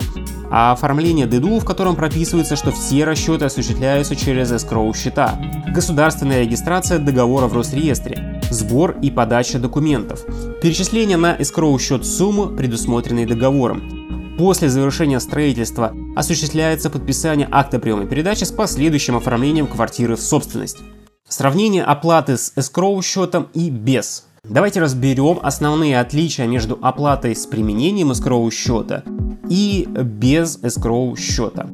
а 0.50 0.72
оформление 0.72 1.26
ДДУ, 1.26 1.60
в 1.60 1.64
котором 1.64 1.96
прописывается, 1.96 2.56
что 2.56 2.72
все 2.72 3.04
расчеты 3.04 3.46
осуществляются 3.46 4.14
через 4.14 4.52
эскроу 4.52 4.92
счета, 4.92 5.40
государственная 5.74 6.42
регистрация 6.42 6.98
договора 6.98 7.46
в 7.46 7.54
Росреестре, 7.54 8.42
сбор 8.50 8.96
и 9.00 9.10
подача 9.10 9.58
документов, 9.58 10.24
перечисление 10.60 11.16
на 11.16 11.34
эскроу 11.38 11.78
счет 11.78 12.04
суммы, 12.04 12.54
предусмотренной 12.54 13.24
договором. 13.24 14.36
После 14.38 14.68
завершения 14.68 15.20
строительства 15.20 15.94
осуществляется 16.14 16.90
подписание 16.90 17.48
акта 17.50 17.78
приема 17.78 18.04
передачи 18.04 18.44
с 18.44 18.52
последующим 18.52 19.16
оформлением 19.16 19.66
квартиры 19.66 20.16
в 20.16 20.20
собственность. 20.20 20.78
Сравнение 21.26 21.82
оплаты 21.82 22.36
с 22.36 22.52
escrow 22.56 23.02
счетом 23.02 23.48
и 23.54 23.70
без. 23.70 24.25
Давайте 24.48 24.80
разберем 24.80 25.40
основные 25.42 25.98
отличия 25.98 26.46
между 26.46 26.78
оплатой 26.80 27.34
с 27.34 27.46
применением 27.46 28.12
escrow 28.12 28.48
счета 28.52 29.02
и 29.48 29.88
без 29.88 30.58
escrow 30.58 31.16
счета. 31.18 31.66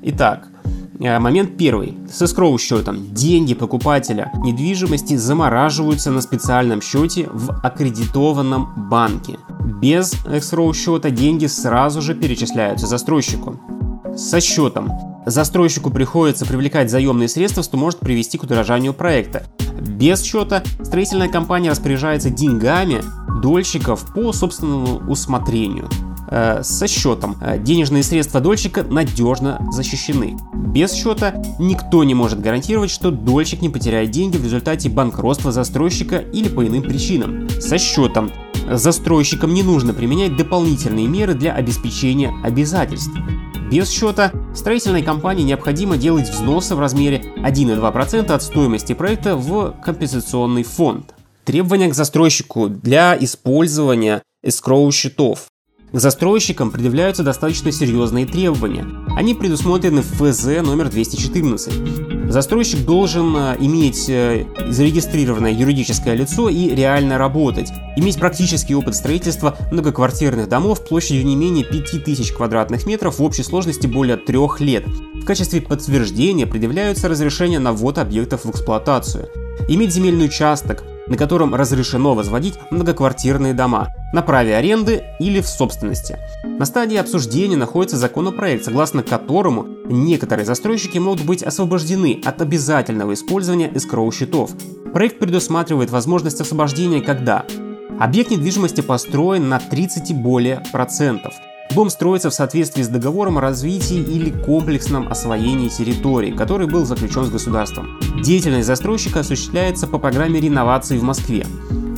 Итак, 0.00 0.48
э, 1.00 1.18
момент 1.18 1.58
первый. 1.58 1.98
С 2.10 2.22
escrow 2.22 2.58
счетом 2.58 3.12
деньги 3.12 3.52
покупателя 3.52 4.32
недвижимости 4.42 5.16
замораживаются 5.16 6.10
на 6.10 6.22
специальном 6.22 6.80
счете 6.80 7.28
в 7.30 7.60
аккредитованном 7.62 8.88
банке. 8.88 9.38
Без 9.82 10.14
escrow 10.24 10.72
счета 10.72 11.10
деньги 11.10 11.44
сразу 11.44 12.00
же 12.00 12.14
перечисляются 12.14 12.86
застройщику. 12.86 13.60
Со 14.16 14.40
счетом 14.40 14.90
застройщику 15.26 15.90
приходится 15.90 16.46
привлекать 16.46 16.90
заемные 16.90 17.28
средства, 17.28 17.62
что 17.62 17.76
может 17.76 18.00
привести 18.00 18.38
к 18.38 18.44
удорожанию 18.44 18.94
проекта. 18.94 19.44
Без 19.80 20.22
счета 20.22 20.62
строительная 20.82 21.28
компания 21.28 21.70
распоряжается 21.70 22.30
деньгами 22.30 23.02
дольщиков 23.42 24.12
по 24.14 24.32
собственному 24.32 25.02
усмотрению. 25.08 25.88
Э, 26.28 26.62
со 26.62 26.88
счетом 26.88 27.36
э, 27.40 27.58
денежные 27.58 28.02
средства 28.02 28.40
дольщика 28.40 28.82
надежно 28.82 29.60
защищены. 29.70 30.36
Без 30.52 30.92
счета 30.92 31.34
никто 31.58 32.02
не 32.02 32.14
может 32.14 32.40
гарантировать, 32.40 32.90
что 32.90 33.10
дольщик 33.10 33.62
не 33.62 33.68
потеряет 33.68 34.10
деньги 34.10 34.36
в 34.36 34.44
результате 34.44 34.88
банкротства 34.88 35.52
застройщика 35.52 36.16
или 36.16 36.48
по 36.48 36.66
иным 36.66 36.82
причинам. 36.82 37.48
Со 37.60 37.78
счетом 37.78 38.30
застройщикам 38.70 39.52
не 39.52 39.62
нужно 39.62 39.92
применять 39.92 40.36
дополнительные 40.36 41.06
меры 41.06 41.34
для 41.34 41.52
обеспечения 41.52 42.32
обязательств. 42.42 43.12
Без 43.70 43.90
счета 43.90 44.32
строительной 44.54 45.02
компании 45.02 45.42
необходимо 45.42 45.96
делать 45.96 46.28
взносы 46.28 46.74
в 46.74 46.80
размере 46.80 47.22
1,2% 47.36 48.30
от 48.30 48.42
стоимости 48.42 48.92
проекта 48.92 49.36
в 49.36 49.74
компенсационный 49.82 50.62
фонд. 50.62 51.14
Требования 51.44 51.88
к 51.88 51.94
застройщику 51.94 52.68
для 52.68 53.16
использования 53.18 54.22
escrow 54.44 54.90
счетов. 54.92 55.46
К 55.94 56.00
застройщикам 56.00 56.72
предъявляются 56.72 57.22
достаточно 57.22 57.70
серьезные 57.70 58.26
требования. 58.26 58.84
Они 59.16 59.32
предусмотрены 59.32 60.02
в 60.02 60.06
ФЗ 60.06 60.60
номер 60.60 60.90
214. 60.90 62.32
Застройщик 62.32 62.84
должен 62.84 63.36
э, 63.36 63.56
иметь 63.60 64.08
э, 64.08 64.44
зарегистрированное 64.66 65.52
юридическое 65.52 66.16
лицо 66.16 66.48
и 66.48 66.70
реально 66.74 67.16
работать, 67.16 67.70
иметь 67.96 68.18
практический 68.18 68.74
опыт 68.74 68.96
строительства 68.96 69.56
многоквартирных 69.70 70.48
домов 70.48 70.84
площадью 70.84 71.26
не 71.26 71.36
менее 71.36 71.64
5000 71.64 72.32
квадратных 72.32 72.86
метров 72.86 73.20
в 73.20 73.22
общей 73.22 73.44
сложности 73.44 73.86
более 73.86 74.16
трех 74.16 74.60
лет. 74.60 74.84
В 74.88 75.24
качестве 75.24 75.60
подтверждения 75.60 76.48
предъявляются 76.48 77.08
разрешения 77.08 77.60
на 77.60 77.72
ввод 77.72 77.98
объектов 77.98 78.44
в 78.44 78.50
эксплуатацию. 78.50 79.28
Иметь 79.68 79.92
земельный 79.92 80.24
участок, 80.24 80.82
на 81.06 81.16
котором 81.16 81.54
разрешено 81.54 82.14
возводить 82.14 82.58
многоквартирные 82.70 83.54
дома, 83.54 83.88
на 84.12 84.22
праве 84.22 84.56
аренды 84.56 85.04
или 85.18 85.40
в 85.40 85.46
собственности. 85.46 86.18
На 86.44 86.64
стадии 86.64 86.96
обсуждения 86.96 87.56
находится 87.56 87.96
законопроект, 87.96 88.64
согласно 88.64 89.02
которому 89.02 89.66
некоторые 89.86 90.46
застройщики 90.46 90.98
могут 90.98 91.24
быть 91.24 91.42
освобождены 91.42 92.20
от 92.24 92.40
обязательного 92.40 93.14
использования 93.14 93.70
эскроу 93.74 94.10
счетов. 94.12 94.50
Проект 94.92 95.18
предусматривает 95.18 95.90
возможность 95.90 96.40
освобождения 96.40 97.00
когда 97.00 97.44
объект 97.98 98.30
недвижимости 98.30 98.80
построен 98.80 99.48
на 99.48 99.58
30 99.58 100.10
и 100.10 100.14
более 100.14 100.62
процентов, 100.72 101.34
Дом 101.74 101.90
строится 101.90 102.30
в 102.30 102.34
соответствии 102.34 102.82
с 102.82 102.88
договором 102.88 103.38
о 103.38 103.40
развитии 103.40 103.98
или 103.98 104.30
комплексном 104.30 105.08
освоении 105.08 105.68
территории, 105.68 106.30
который 106.30 106.68
был 106.68 106.86
заключен 106.86 107.24
с 107.24 107.30
государством. 107.30 107.98
Деятельность 108.22 108.68
застройщика 108.68 109.20
осуществляется 109.20 109.88
по 109.88 109.98
программе 109.98 110.40
реновации 110.40 110.98
в 110.98 111.02
Москве. 111.02 111.44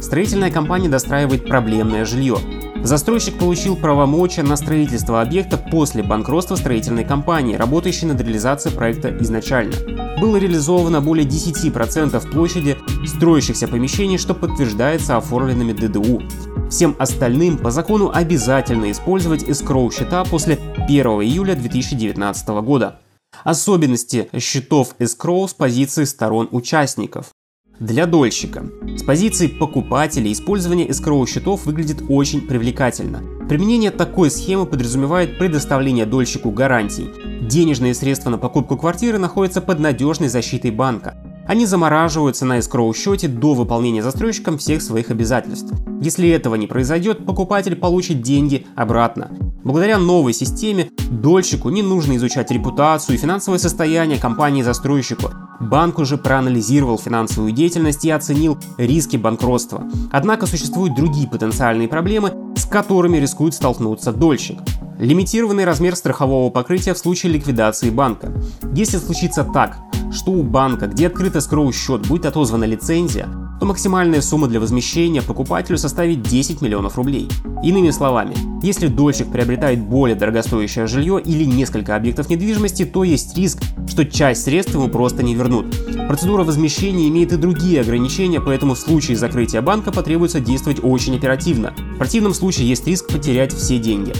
Строительная 0.00 0.50
компания 0.50 0.88
достраивает 0.88 1.46
проблемное 1.46 2.04
жилье. 2.04 2.38
Застройщик 2.82 3.38
получил 3.38 3.74
правомочия 3.74 4.42
на 4.42 4.56
строительство 4.56 5.20
объекта 5.20 5.56
после 5.56 6.02
банкротства 6.02 6.54
строительной 6.54 7.04
компании, 7.04 7.56
работающей 7.56 8.06
над 8.06 8.20
реализацией 8.20 8.74
проекта 8.74 9.16
изначально. 9.20 9.74
Было 10.20 10.36
реализовано 10.36 11.00
более 11.00 11.26
10% 11.26 12.30
площади 12.30 12.76
строящихся 13.04 13.66
помещений, 13.66 14.18
что 14.18 14.34
подтверждается 14.34 15.16
оформленными 15.16 15.72
ДДУ. 15.72 16.22
Всем 16.70 16.94
остальным 16.98 17.58
по 17.58 17.70
закону 17.70 18.10
обязательно 18.14 18.90
использовать 18.90 19.42
escrow 19.44 19.92
счета 19.92 20.24
после 20.24 20.58
1 20.76 21.06
июля 21.22 21.54
2019 21.54 22.48
года. 22.62 23.00
Особенности 23.44 24.28
счетов 24.38 24.94
escrow 24.98 25.48
с 25.48 25.54
позиции 25.54 26.04
сторон 26.04 26.48
участников. 26.50 27.35
Для 27.80 28.06
дольщика. 28.06 28.64
С 28.96 29.02
позиции 29.02 29.48
покупателя 29.48 30.32
использование 30.32 30.88
escrow 30.88 31.26
счетов 31.26 31.66
выглядит 31.66 32.02
очень 32.08 32.40
привлекательно. 32.40 33.22
Применение 33.50 33.90
такой 33.90 34.30
схемы 34.30 34.64
подразумевает 34.64 35.38
предоставление 35.38 36.06
дольщику 36.06 36.50
гарантий. 36.50 37.10
Денежные 37.42 37.94
средства 37.94 38.30
на 38.30 38.38
покупку 38.38 38.78
квартиры 38.78 39.18
находятся 39.18 39.60
под 39.60 39.78
надежной 39.78 40.28
защитой 40.28 40.70
банка. 40.70 41.18
Они 41.46 41.64
замораживаются 41.64 42.44
на 42.44 42.58
escrow 42.58 42.92
счете 42.94 43.28
до 43.28 43.54
выполнения 43.54 44.02
застройщиком 44.02 44.58
всех 44.58 44.82
своих 44.82 45.10
обязательств. 45.10 45.72
Если 46.00 46.28
этого 46.28 46.56
не 46.56 46.66
произойдет, 46.66 47.24
покупатель 47.24 47.76
получит 47.76 48.20
деньги 48.20 48.66
обратно. 48.74 49.30
Благодаря 49.62 49.98
новой 49.98 50.32
системе 50.32 50.90
дольщику 51.10 51.70
не 51.70 51.82
нужно 51.82 52.16
изучать 52.16 52.50
репутацию 52.50 53.16
и 53.16 53.18
финансовое 53.18 53.58
состояние 53.58 54.18
компании-застройщику. 54.18 55.30
Банк 55.60 55.98
уже 55.98 56.18
проанализировал 56.18 56.98
финансовую 56.98 57.52
деятельность 57.52 58.04
и 58.04 58.10
оценил 58.10 58.58
риски 58.76 59.16
банкротства. 59.16 59.84
Однако 60.12 60.46
существуют 60.46 60.94
другие 60.94 61.28
потенциальные 61.28 61.88
проблемы, 61.88 62.32
с 62.56 62.66
которыми 62.66 63.18
рискует 63.18 63.54
столкнуться 63.54 64.12
дольщик. 64.12 64.58
Лимитированный 64.98 65.64
размер 65.64 65.94
страхового 65.94 66.50
покрытия 66.50 66.94
в 66.94 66.98
случае 66.98 67.32
ликвидации 67.32 67.90
банка. 67.90 68.32
Если 68.74 68.96
случится 68.96 69.44
так, 69.44 69.76
что 70.10 70.30
у 70.30 70.42
банка, 70.42 70.86
где 70.86 71.08
открыт 71.08 71.40
скроу 71.42 71.70
счет, 71.72 72.06
будет 72.06 72.24
отозвана 72.24 72.64
лицензия, 72.64 73.28
то 73.60 73.66
максимальная 73.66 74.20
сумма 74.20 74.48
для 74.48 74.60
возмещения 74.60 75.22
покупателю 75.22 75.76
составит 75.76 76.22
10 76.22 76.62
миллионов 76.62 76.96
рублей. 76.96 77.28
Иными 77.62 77.90
словами, 77.90 78.34
если 78.62 78.86
дольщик 78.86 79.30
приобретает 79.30 79.80
более 79.80 80.16
дорогостоящее 80.16 80.86
жилье 80.86 81.20
или 81.22 81.44
несколько 81.44 81.96
объектов 81.96 82.30
недвижимости, 82.30 82.84
то 82.84 83.04
есть 83.04 83.36
риск, 83.36 83.62
что 83.88 84.04
часть 84.04 84.44
средств 84.44 84.74
ему 84.74 84.88
просто 84.88 85.22
не 85.22 85.34
вернут. 85.34 85.66
Процедура 86.08 86.44
возмещения 86.44 87.08
имеет 87.08 87.32
и 87.32 87.36
другие 87.36 87.80
ограничения, 87.80 88.40
поэтому 88.40 88.74
в 88.74 88.78
случае 88.78 89.16
закрытия 89.16 89.62
банка 89.62 89.92
потребуется 89.92 90.40
действовать 90.40 90.80
очень 90.82 91.16
оперативно. 91.16 91.74
В 91.94 91.98
противном 91.98 92.34
случае 92.34 92.68
есть 92.68 92.86
риск 92.86 93.08
потерять 93.08 93.52
все 93.52 93.78
деньги. 93.78 94.12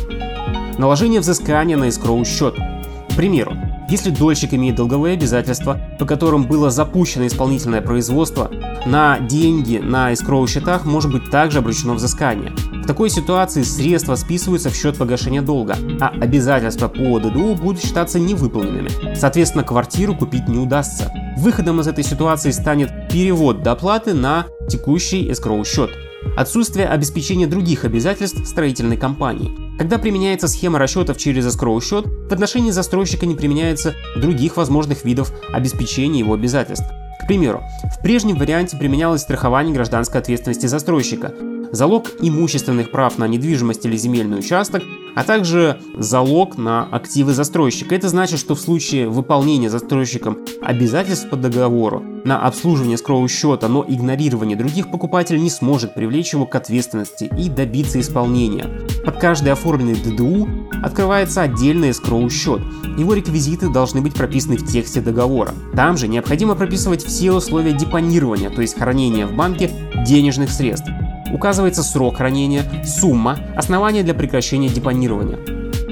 Наложение 0.78 1.20
взыскания 1.20 1.76
на 1.76 1.88
эскроу 1.88 2.22
счет. 2.24 2.54
К 2.54 3.16
примеру, 3.16 3.56
если 3.88 4.10
дольщик 4.10 4.52
имеет 4.52 4.74
долговые 4.74 5.14
обязательства, 5.14 5.80
по 5.98 6.04
которым 6.04 6.44
было 6.44 6.70
запущено 6.70 7.26
исполнительное 7.26 7.80
производство, 7.80 8.50
на 8.84 9.18
деньги 9.20 9.78
на 9.78 10.12
эскроу 10.12 10.46
счетах 10.46 10.84
может 10.84 11.10
быть 11.10 11.30
также 11.30 11.58
обращено 11.58 11.94
взыскание. 11.94 12.52
В 12.72 12.86
такой 12.86 13.08
ситуации 13.08 13.62
средства 13.62 14.16
списываются 14.16 14.68
в 14.68 14.76
счет 14.76 14.98
погашения 14.98 15.40
долга, 15.40 15.78
а 15.98 16.08
обязательства 16.08 16.88
по 16.88 17.18
ДДУ 17.20 17.54
будут 17.54 17.82
считаться 17.82 18.18
невыполненными. 18.18 19.14
Соответственно, 19.14 19.64
квартиру 19.64 20.14
купить 20.14 20.46
не 20.46 20.58
удастся. 20.58 21.10
Выходом 21.38 21.80
из 21.80 21.86
этой 21.86 22.04
ситуации 22.04 22.50
станет 22.50 23.08
перевод 23.10 23.62
доплаты 23.62 24.12
на 24.12 24.46
текущий 24.68 25.30
эскроу 25.32 25.64
счет. 25.64 25.90
Отсутствие 26.36 26.86
обеспечения 26.86 27.46
других 27.46 27.86
обязательств 27.86 28.46
строительной 28.46 28.98
компании. 28.98 29.52
Когда 29.78 29.96
применяется 29.96 30.48
схема 30.48 30.78
расчетов 30.78 31.16
через 31.16 31.46
escrow 31.46 31.82
счет, 31.82 32.04
в 32.04 32.30
отношении 32.30 32.70
застройщика 32.70 33.24
не 33.24 33.34
применяется 33.34 33.94
других 34.16 34.58
возможных 34.58 35.06
видов 35.06 35.32
обеспечения 35.50 36.18
его 36.18 36.34
обязательств. 36.34 36.84
К 37.22 37.26
примеру, 37.26 37.62
в 37.84 38.02
прежнем 38.02 38.36
варианте 38.36 38.76
применялось 38.76 39.22
страхование 39.22 39.74
гражданской 39.74 40.20
ответственности 40.20 40.66
застройщика, 40.66 41.32
залог 41.72 42.10
имущественных 42.20 42.90
прав 42.90 43.18
на 43.18 43.26
недвижимость 43.26 43.84
или 43.86 43.96
земельный 43.96 44.38
участок, 44.38 44.82
а 45.16 45.24
также 45.24 45.80
залог 45.96 46.58
на 46.58 46.84
активы 46.84 47.32
застройщика. 47.32 47.94
Это 47.94 48.08
значит, 48.08 48.38
что 48.38 48.54
в 48.54 48.60
случае 48.60 49.08
выполнения 49.08 49.70
застройщиком 49.70 50.38
обязательств 50.60 51.30
по 51.30 51.36
договору 51.36 52.02
на 52.24 52.38
обслуживание 52.40 52.98
скроу 52.98 53.26
счета, 53.28 53.68
но 53.68 53.84
игнорирование 53.88 54.58
других 54.58 54.90
покупателей 54.90 55.40
не 55.40 55.48
сможет 55.48 55.94
привлечь 55.94 56.34
его 56.34 56.44
к 56.44 56.54
ответственности 56.54 57.30
и 57.38 57.48
добиться 57.48 57.98
исполнения. 57.98 58.68
Под 59.06 59.18
каждый 59.18 59.52
оформленный 59.52 59.94
ДДУ 59.94 60.48
открывается 60.82 61.42
отдельный 61.42 61.94
скроу 61.94 62.28
счет. 62.28 62.60
Его 62.98 63.14
реквизиты 63.14 63.70
должны 63.70 64.02
быть 64.02 64.14
прописаны 64.14 64.58
в 64.58 64.66
тексте 64.66 65.00
договора. 65.00 65.54
Там 65.74 65.96
же 65.96 66.08
необходимо 66.08 66.56
прописывать 66.56 67.02
все 67.02 67.32
условия 67.32 67.72
депонирования, 67.72 68.50
то 68.50 68.60
есть 68.60 68.76
хранения 68.76 69.26
в 69.26 69.34
банке 69.34 69.70
денежных 70.06 70.50
средств. 70.50 70.90
Указывается 71.32 71.82
срок 71.82 72.18
хранения, 72.18 72.64
сумма, 72.84 73.38
основания 73.56 74.02
для 74.02 74.14
прекращения 74.14 74.68
депонирования. 74.68 75.38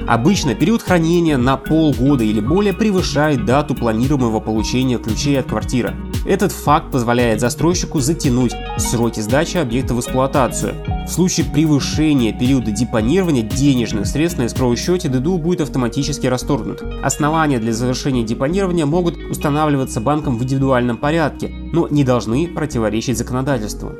Обычно 0.07 0.53
период 0.53 0.83
хранения 0.83 1.35
на 1.35 1.57
полгода 1.57 2.23
или 2.23 2.39
более 2.39 2.73
превышает 2.73 3.45
дату 3.45 3.73
планируемого 3.73 4.39
получения 4.39 4.99
ключей 4.99 5.39
от 5.39 5.47
квартиры. 5.47 5.95
Этот 6.27 6.51
факт 6.51 6.91
позволяет 6.91 7.39
застройщику 7.39 7.99
затянуть 7.99 8.53
сроки 8.77 9.19
сдачи 9.19 9.57
объекта 9.57 9.95
в 9.95 9.99
эксплуатацию. 9.99 10.75
В 11.07 11.11
случае 11.11 11.47
превышения 11.47 12.33
периода 12.37 12.71
депонирования 12.71 13.41
денежных 13.41 14.05
средств 14.05 14.39
на 14.39 14.45
эскроу 14.45 14.75
счете 14.75 15.07
ДДУ 15.07 15.37
будет 15.37 15.61
автоматически 15.61 16.27
расторгнут. 16.27 16.83
Основания 17.03 17.59
для 17.59 17.73
завершения 17.73 18.23
депонирования 18.23 18.85
могут 18.85 19.17
устанавливаться 19.17 20.01
банком 20.01 20.37
в 20.37 20.43
индивидуальном 20.43 20.97
порядке, 20.97 21.49
но 21.71 21.87
не 21.87 22.03
должны 22.03 22.47
противоречить 22.47 23.17
законодательству. 23.17 23.91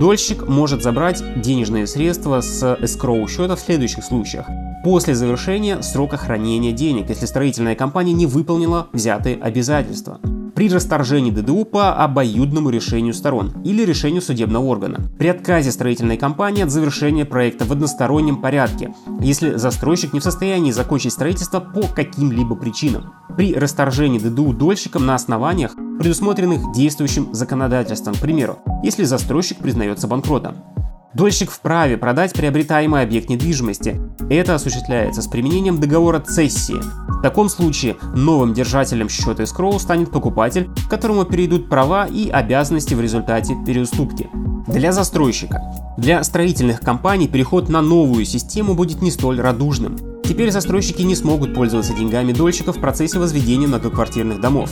Дольщик 0.00 0.48
может 0.48 0.82
забрать 0.82 1.22
денежные 1.42 1.86
средства 1.86 2.40
с 2.40 2.78
эскроу 2.80 3.28
счета 3.28 3.54
в 3.54 3.60
следующих 3.60 4.02
случаях. 4.02 4.46
После 4.82 5.14
завершения 5.14 5.82
срока 5.82 6.16
хранения 6.16 6.72
денег, 6.72 7.10
если 7.10 7.26
строительная 7.26 7.74
компания 7.74 8.14
не 8.14 8.24
выполнила 8.24 8.88
взятые 8.94 9.36
обязательства. 9.36 10.18
При 10.54 10.70
расторжении 10.70 11.30
ДДУ 11.30 11.66
по 11.66 11.92
обоюдному 12.02 12.70
решению 12.70 13.12
сторон 13.12 13.52
или 13.62 13.84
решению 13.84 14.22
судебного 14.22 14.64
органа, 14.64 15.00
при 15.18 15.28
отказе 15.28 15.70
строительной 15.70 16.16
компании 16.16 16.62
от 16.62 16.70
завершения 16.70 17.26
проекта 17.26 17.66
в 17.66 17.72
одностороннем 17.72 18.40
порядке, 18.40 18.94
если 19.20 19.56
застройщик 19.56 20.14
не 20.14 20.20
в 20.20 20.24
состоянии 20.24 20.70
закончить 20.70 21.12
строительство 21.12 21.60
по 21.60 21.82
каким-либо 21.82 22.56
причинам, 22.56 23.12
при 23.36 23.54
расторжении 23.54 24.18
ДДУ 24.18 24.54
дольщиком 24.54 25.04
на 25.04 25.14
основаниях, 25.14 25.72
предусмотренных 26.00 26.72
действующим 26.72 27.34
законодательством, 27.34 28.14
к 28.14 28.20
примеру, 28.20 28.58
если 28.82 29.04
застройщик 29.04 29.58
признается 29.58 30.08
банкротом. 30.08 30.56
Дольщик 31.12 31.50
вправе 31.50 31.96
продать 31.96 32.32
приобретаемый 32.34 33.02
объект 33.02 33.28
недвижимости. 33.28 34.00
Это 34.30 34.54
осуществляется 34.54 35.22
с 35.22 35.26
применением 35.26 35.80
договора 35.80 36.20
цессии. 36.20 36.80
В 37.08 37.20
таком 37.20 37.48
случае 37.48 37.96
новым 38.14 38.54
держателем 38.54 39.08
счета 39.08 39.42
escrow 39.42 39.76
станет 39.80 40.12
покупатель, 40.12 40.70
которому 40.88 41.24
перейдут 41.24 41.68
права 41.68 42.06
и 42.06 42.30
обязанности 42.30 42.94
в 42.94 43.00
результате 43.00 43.56
переуступки. 43.66 44.30
Для 44.68 44.92
застройщика. 44.92 45.60
Для 45.98 46.22
строительных 46.22 46.80
компаний 46.80 47.26
переход 47.26 47.68
на 47.68 47.82
новую 47.82 48.24
систему 48.24 48.74
будет 48.74 49.02
не 49.02 49.10
столь 49.10 49.40
радужным. 49.40 49.98
Теперь 50.22 50.52
застройщики 50.52 51.02
не 51.02 51.16
смогут 51.16 51.54
пользоваться 51.54 51.92
деньгами 51.92 52.32
дольщиков 52.32 52.76
в 52.76 52.80
процессе 52.80 53.18
возведения 53.18 53.66
многоквартирных 53.66 54.40
домов. 54.40 54.70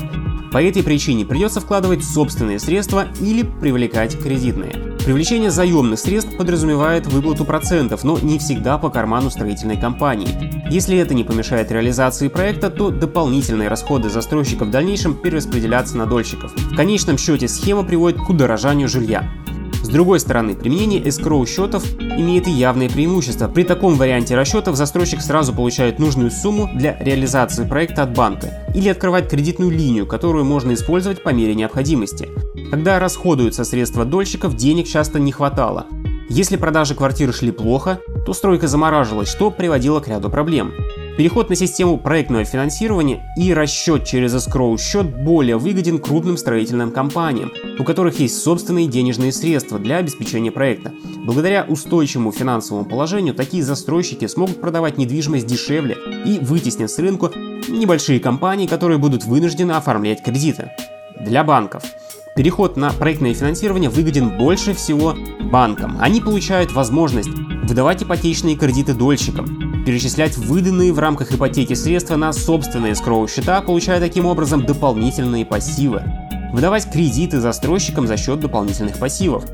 По 0.52 0.62
этой 0.62 0.84
причине 0.84 1.26
придется 1.26 1.60
вкладывать 1.60 2.04
собственные 2.04 2.60
средства 2.60 3.08
или 3.20 3.42
привлекать 3.42 4.16
кредитные. 4.16 4.87
Привлечение 5.08 5.50
заемных 5.50 5.98
средств 5.98 6.36
подразумевает 6.36 7.06
выплату 7.06 7.46
процентов, 7.46 8.04
но 8.04 8.18
не 8.18 8.38
всегда 8.38 8.76
по 8.76 8.90
карману 8.90 9.30
строительной 9.30 9.80
компании. 9.80 10.28
Если 10.70 10.98
это 10.98 11.14
не 11.14 11.24
помешает 11.24 11.72
реализации 11.72 12.28
проекта, 12.28 12.68
то 12.68 12.90
дополнительные 12.90 13.70
расходы 13.70 14.10
застройщика 14.10 14.66
в 14.66 14.70
дальнейшем 14.70 15.14
перераспределятся 15.14 15.96
на 15.96 16.04
дольщиков. 16.04 16.52
В 16.54 16.76
конечном 16.76 17.16
счете 17.16 17.48
схема 17.48 17.84
приводит 17.84 18.20
к 18.20 18.28
удорожанию 18.28 18.86
жилья. 18.86 19.26
С 19.82 19.88
другой 19.88 20.20
стороны, 20.20 20.54
применение 20.54 21.00
escrow 21.00 21.46
счетов 21.46 21.84
имеет 21.98 22.46
и 22.46 22.50
явное 22.50 22.88
преимущество. 22.88 23.48
При 23.48 23.62
таком 23.62 23.94
варианте 23.94 24.34
расчетов 24.34 24.76
застройщик 24.76 25.20
сразу 25.20 25.54
получает 25.54 25.98
нужную 25.98 26.30
сумму 26.30 26.68
для 26.74 26.98
реализации 26.98 27.64
проекта 27.64 28.02
от 28.02 28.14
банка 28.14 28.66
или 28.74 28.88
открывает 28.88 29.28
кредитную 29.28 29.70
линию, 29.70 30.06
которую 30.06 30.44
можно 30.44 30.74
использовать 30.74 31.22
по 31.22 31.30
мере 31.30 31.54
необходимости. 31.54 32.28
Когда 32.70 32.98
расходуются 32.98 33.64
средства 33.64 34.04
дольщиков, 34.04 34.56
денег 34.56 34.86
часто 34.86 35.18
не 35.18 35.32
хватало. 35.32 35.86
Если 36.28 36.56
продажи 36.56 36.94
квартир 36.94 37.32
шли 37.32 37.50
плохо, 37.50 38.00
то 38.26 38.34
стройка 38.34 38.68
замораживалась, 38.68 39.30
что 39.30 39.50
приводило 39.50 40.00
к 40.00 40.08
ряду 40.08 40.28
проблем. 40.28 40.74
Переход 41.18 41.50
на 41.50 41.56
систему 41.56 41.98
проектного 41.98 42.44
финансирования 42.44 43.24
и 43.36 43.52
расчет 43.52 44.04
через 44.04 44.36
escrow 44.36 44.78
счет 44.78 45.20
более 45.24 45.56
выгоден 45.56 45.98
крупным 45.98 46.36
строительным 46.36 46.92
компаниям, 46.92 47.50
у 47.76 47.82
которых 47.82 48.20
есть 48.20 48.40
собственные 48.40 48.86
денежные 48.86 49.32
средства 49.32 49.80
для 49.80 49.96
обеспечения 49.96 50.52
проекта. 50.52 50.92
Благодаря 51.24 51.64
устойчивому 51.68 52.30
финансовому 52.30 52.84
положению 52.84 53.34
такие 53.34 53.64
застройщики 53.64 54.28
смогут 54.28 54.60
продавать 54.60 54.96
недвижимость 54.96 55.48
дешевле 55.48 55.96
и 56.24 56.38
вытеснят 56.38 56.88
с 56.88 57.00
рынка 57.00 57.32
небольшие 57.68 58.20
компании, 58.20 58.68
которые 58.68 58.98
будут 58.98 59.24
вынуждены 59.24 59.72
оформлять 59.72 60.22
кредиты. 60.22 60.70
Для 61.18 61.42
банков– 61.42 61.82
Переход 62.38 62.76
на 62.76 62.92
проектное 62.92 63.34
финансирование 63.34 63.90
выгоден 63.90 64.38
больше 64.38 64.72
всего 64.72 65.16
банкам. 65.50 65.96
Они 65.98 66.20
получают 66.20 66.70
возможность 66.70 67.30
выдавать 67.64 68.04
ипотечные 68.04 68.54
кредиты 68.54 68.94
дольщикам, 68.94 69.67
перечислять 69.88 70.36
выданные 70.36 70.92
в 70.92 70.98
рамках 70.98 71.32
ипотеки 71.32 71.72
средства 71.72 72.16
на 72.16 72.34
собственные 72.34 72.94
скроу 72.94 73.26
счета, 73.26 73.62
получая 73.62 74.00
таким 74.00 74.26
образом 74.26 74.66
дополнительные 74.66 75.46
пассивы, 75.46 76.02
выдавать 76.52 76.92
кредиты 76.92 77.40
застройщикам 77.40 78.06
за 78.06 78.18
счет 78.18 78.38
дополнительных 78.38 78.98
пассивов. 78.98 79.46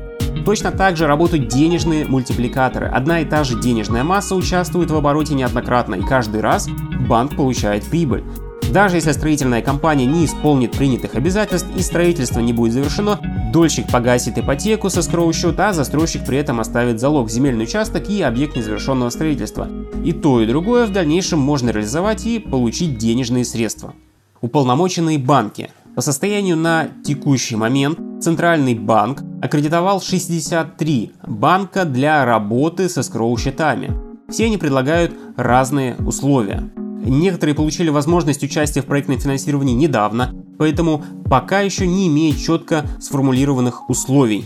Точно 0.43 0.71
так 0.71 0.97
же 0.97 1.07
работают 1.07 1.47
денежные 1.47 2.05
мультипликаторы. 2.05 2.87
Одна 2.87 3.21
и 3.21 3.25
та 3.25 3.45
же 3.45 3.61
денежная 3.61 4.03
масса 4.03 4.35
участвует 4.35 4.91
в 4.91 4.95
обороте 4.97 5.35
неоднократно, 5.35 5.95
и 5.95 6.01
каждый 6.01 6.41
раз 6.41 6.67
банк 7.07 7.37
получает 7.37 7.85
прибыль. 7.85 8.25
Даже 8.71 8.97
если 8.97 9.11
строительная 9.11 9.61
компания 9.61 10.05
не 10.05 10.25
исполнит 10.25 10.71
принятых 10.71 11.15
обязательств 11.15 11.67
и 11.77 11.81
строительство 11.81 12.39
не 12.39 12.51
будет 12.51 12.73
завершено, 12.73 13.19
дольщик 13.53 13.87
погасит 13.89 14.37
ипотеку 14.37 14.89
со 14.89 15.01
скроу 15.01 15.31
счета, 15.31 15.69
а 15.69 15.73
застройщик 15.73 16.25
при 16.25 16.37
этом 16.37 16.59
оставит 16.59 16.99
залог 16.99 17.29
земельный 17.29 17.65
участок 17.65 18.09
и 18.09 18.21
объект 18.21 18.55
незавершенного 18.55 19.09
строительства. 19.11 19.69
И 20.03 20.11
то, 20.11 20.41
и 20.41 20.45
другое 20.45 20.87
в 20.87 20.91
дальнейшем 20.91 21.39
можно 21.39 21.69
реализовать 21.69 22.25
и 22.25 22.39
получить 22.39 22.97
денежные 22.97 23.45
средства. 23.45 23.93
Уполномоченные 24.41 25.19
банки. 25.19 25.71
По 25.95 26.01
состоянию 26.01 26.57
на 26.57 26.89
текущий 27.05 27.55
момент 27.55 27.99
Центральный 28.21 28.73
банк 28.73 29.21
аккредитовал 29.41 30.01
63 30.01 31.11
банка 31.27 31.85
для 31.85 32.25
работы 32.25 32.89
со 32.89 33.03
скроу 33.03 33.37
счетами. 33.37 33.93
Все 34.29 34.45
они 34.45 34.57
предлагают 34.57 35.13
разные 35.37 35.95
условия. 35.97 36.63
Некоторые 37.05 37.55
получили 37.55 37.89
возможность 37.89 38.43
участия 38.43 38.81
в 38.81 38.85
проектном 38.85 39.19
финансировании 39.19 39.75
недавно, 39.75 40.33
поэтому 40.57 41.03
пока 41.29 41.61
еще 41.61 41.85
не 41.85 42.07
имеет 42.07 42.39
четко 42.39 42.85
сформулированных 42.99 43.89
условий. 43.89 44.45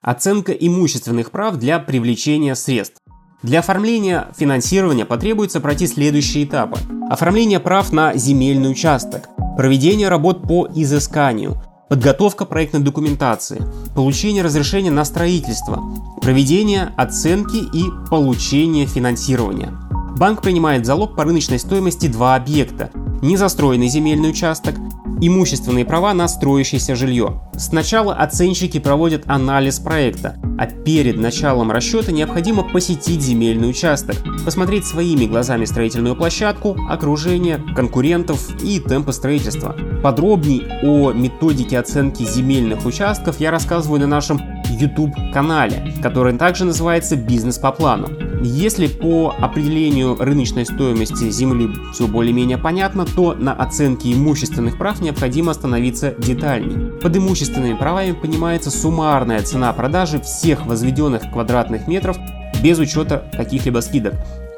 Оценка 0.00 0.50
имущественных 0.52 1.30
прав 1.30 1.56
для 1.56 1.78
привлечения 1.78 2.56
средств. 2.56 3.00
Для 3.44 3.60
оформления 3.60 4.28
финансирования 4.36 5.04
потребуется 5.04 5.60
пройти 5.60 5.86
следующие 5.86 6.44
этапы. 6.44 6.78
Оформление 7.08 7.60
прав 7.60 7.92
на 7.92 8.14
земельный 8.14 8.70
участок, 8.70 9.28
проведение 9.56 10.08
работ 10.08 10.42
по 10.42 10.68
изысканию, 10.74 11.62
подготовка 11.88 12.46
проектной 12.46 12.80
документации, 12.80 13.62
получение 13.94 14.42
разрешения 14.42 14.90
на 14.90 15.04
строительство, 15.04 15.82
проведение 16.20 16.92
оценки 16.96 17.58
и 17.58 17.84
получение 18.10 18.86
финансирования. 18.86 19.72
Банк 20.16 20.42
принимает 20.42 20.86
залог 20.86 21.16
по 21.16 21.24
рыночной 21.24 21.58
стоимости 21.58 22.06
два 22.06 22.36
объекта– 22.36 22.90
незастроенный 23.22 23.88
земельный 23.88 24.30
участок, 24.30 24.74
имущественные 25.20 25.84
права 25.84 26.12
на 26.12 26.28
строящееся 26.28 26.94
жилье. 26.96 27.40
Сначала 27.56 28.14
оценщики 28.14 28.78
проводят 28.78 29.22
анализ 29.26 29.78
проекта, 29.78 30.36
а 30.58 30.66
перед 30.66 31.18
началом 31.18 31.70
расчета 31.70 32.12
необходимо 32.12 32.62
посетить 32.62 33.22
земельный 33.22 33.70
участок, 33.70 34.16
посмотреть 34.44 34.84
своими 34.84 35.24
глазами 35.24 35.64
строительную 35.64 36.14
площадку, 36.14 36.76
окружение, 36.90 37.58
конкурентов 37.74 38.50
и 38.62 38.80
темпы 38.80 39.12
строительства. 39.12 39.74
Подробней 40.02 40.66
о 40.82 41.12
методике 41.12 41.78
оценки 41.78 42.24
земельных 42.24 42.84
участков 42.84 43.40
я 43.40 43.50
рассказываю 43.50 44.00
на 44.00 44.06
нашем 44.06 44.40
YouTube-канале, 44.68 45.94
который 46.02 46.36
также 46.36 46.64
называется 46.64 47.16
«Бизнес 47.16 47.58
по 47.58 47.72
плану». 47.72 48.08
Если 48.44 48.88
по 48.88 49.32
определению 49.38 50.16
рыночной 50.16 50.66
стоимости 50.66 51.30
земли 51.30 51.70
все 51.92 52.08
более-менее 52.08 52.58
понятно, 52.58 53.06
то 53.06 53.34
на 53.34 53.52
оценке 53.52 54.12
имущественных 54.12 54.78
прав 54.78 55.00
необходимо 55.00 55.52
остановиться 55.52 56.12
детальней. 56.18 56.98
Под 57.00 57.16
имущественными 57.16 57.74
правами 57.74 58.10
понимается 58.10 58.72
суммарная 58.72 59.42
цена 59.42 59.72
продажи 59.72 60.20
всех 60.20 60.66
возведенных 60.66 61.30
квадратных 61.30 61.86
метров 61.86 62.16
без 62.60 62.80
учета 62.80 63.30
каких-либо 63.36 63.78
скидок. 63.78 64.14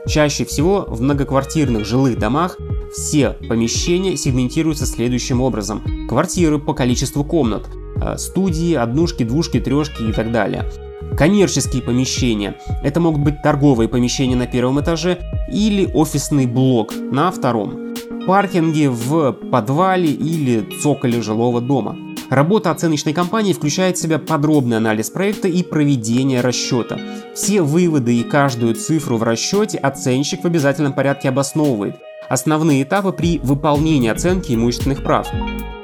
Чаще 0.07 0.47
всего 0.47 0.87
в 0.89 1.03
многоквартирных 1.03 1.85
жилых 1.85 2.19
домах 2.19 2.57
все 2.91 3.37
помещения 3.49 4.17
сегментируются 4.17 4.87
следующим 4.87 5.43
образом. 5.43 5.83
Квартиры 6.09 6.59
по 6.59 6.73
количеству 6.73 7.23
комнат, 7.23 7.69
э, 7.97 8.17
студии, 8.17 8.75
однушки, 8.75 9.25
двушки, 9.25 9.61
трешки 9.61 10.09
и 10.09 10.13
так 10.13 10.33
далее. 10.33 10.71
Коммерческие 11.17 11.83
помещения. 11.83 12.57
Это 12.83 13.01
могут 13.01 13.23
быть 13.23 13.43
торговые 13.43 13.89
помещения 13.89 14.37
на 14.37 14.47
первом 14.47 14.81
этаже 14.81 15.19
или 15.51 15.89
офисный 15.93 16.47
блок 16.47 16.93
на 17.13 17.31
втором. 17.31 17.95
Паркинги 18.27 18.87
в 18.87 19.33
подвале 19.33 20.11
или 20.11 20.67
цоколе 20.83 21.23
жилого 21.23 21.61
дома. 21.61 21.97
Работа 22.31 22.71
оценочной 22.71 23.13
компании 23.13 23.53
включает 23.53 23.97
в 23.97 24.01
себя 24.01 24.19
подробный 24.19 24.79
анализ 24.79 25.11
проекта 25.11 25.47
и 25.47 25.63
проведение 25.63 26.41
расчета. 26.41 26.99
Все 27.35 27.63
выводы 27.63 28.19
и 28.19 28.25
каждую 28.25 28.75
цифру 28.75 29.19
в 29.19 29.23
расчете 29.23 29.79
оценщик 29.79 30.43
в 30.43 30.47
обязательном 30.47 30.95
порядке 30.95 31.29
обосновывает. 31.29 31.97
Основные 32.35 32.83
этапы 32.83 33.13
при 33.13 33.39
выполнении 33.39 34.11
оценки 34.11 34.53
имущественных 34.53 35.05
прав 35.05 35.29